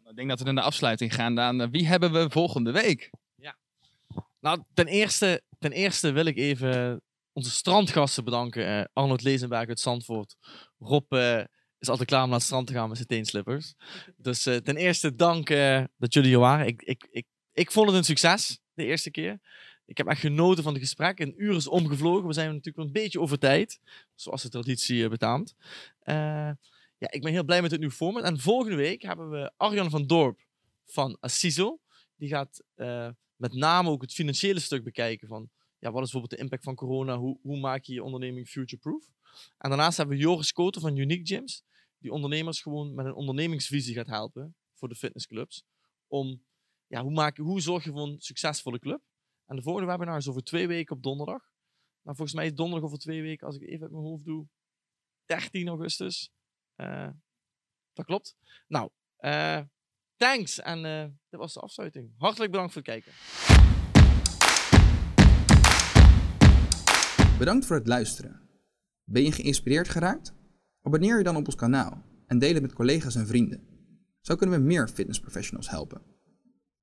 [0.08, 1.34] Ik denk dat we naar de afsluiting gaan.
[1.34, 3.10] Daan, wie hebben we volgende week?
[4.40, 7.02] Nou, ten eerste, ten eerste wil ik even
[7.38, 8.66] onze strandgasten bedanken.
[8.66, 10.36] Eh, Arnold Lezenberg uit Zandvoort.
[10.78, 11.44] Rob eh,
[11.78, 13.74] is altijd klaar om naar het strand te gaan met zijn teenslippers.
[14.16, 15.48] Dus eh, ten eerste dank
[15.96, 16.66] dat jullie hier waren.
[16.66, 19.40] Ik, ik, ik, ik vond het een succes de eerste keer.
[19.84, 21.20] Ik heb echt genoten van het gesprek.
[21.20, 22.26] Een uur is omgevlogen.
[22.26, 23.80] We zijn natuurlijk een beetje over tijd.
[24.14, 25.54] Zoals de traditie betaamt.
[26.98, 28.22] Ja, ik ben heel blij met het nieuwe format.
[28.22, 30.40] En volgende week hebben we Arjan van Dorp
[30.86, 31.80] van Assiso.
[32.16, 32.62] Die gaat
[33.36, 36.74] met name ook het financiële stuk bekijken van ja, wat is bijvoorbeeld de impact van
[36.74, 37.16] corona?
[37.16, 39.10] Hoe, hoe maak je je onderneming future-proof?
[39.58, 41.64] En daarnaast hebben we Joris Koten van Unique Gyms,
[41.98, 45.64] die ondernemers gewoon met een ondernemingsvisie gaat helpen voor de fitnessclubs.
[46.06, 46.44] Om,
[46.86, 49.02] ja, hoe, maak, hoe zorg je voor een succesvolle club?
[49.46, 51.42] En de volgende webinar is over twee weken op donderdag.
[52.02, 54.46] Nou, volgens mij is donderdag over twee weken, als ik even uit mijn hoofd doe,
[55.24, 56.30] 13 augustus.
[56.74, 57.10] Eh,
[57.92, 58.36] dat klopt.
[58.66, 59.60] Nou, eh,
[60.16, 60.60] thanks.
[60.60, 62.14] En eh, dit was de afsluiting.
[62.16, 63.12] Hartelijk bedankt voor het kijken.
[67.38, 68.40] Bedankt voor het luisteren.
[69.04, 70.32] Ben je geïnspireerd geraakt?
[70.82, 73.60] Abonneer je dan op ons kanaal en deel het met collega's en vrienden.
[74.20, 76.00] Zo kunnen we meer fitnessprofessionals helpen.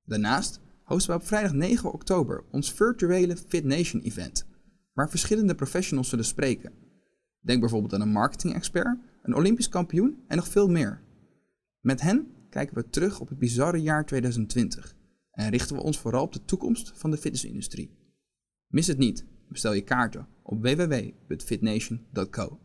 [0.04, 4.46] Daarnaast hosten we op vrijdag 9 oktober ons virtuele Fit Nation event,
[4.92, 6.72] waar verschillende professionals zullen spreken.
[7.40, 11.02] Denk bijvoorbeeld aan een marketing-expert, een Olympisch kampioen en nog veel meer.
[11.80, 14.94] Met hen kijken we terug op het bizarre jaar 2020
[15.30, 17.90] en richten we ons vooral op de toekomst van de fitnessindustrie.
[18.66, 19.24] Mis het niet.
[19.48, 22.58] Bestel je kaarten op www.fitnation.co.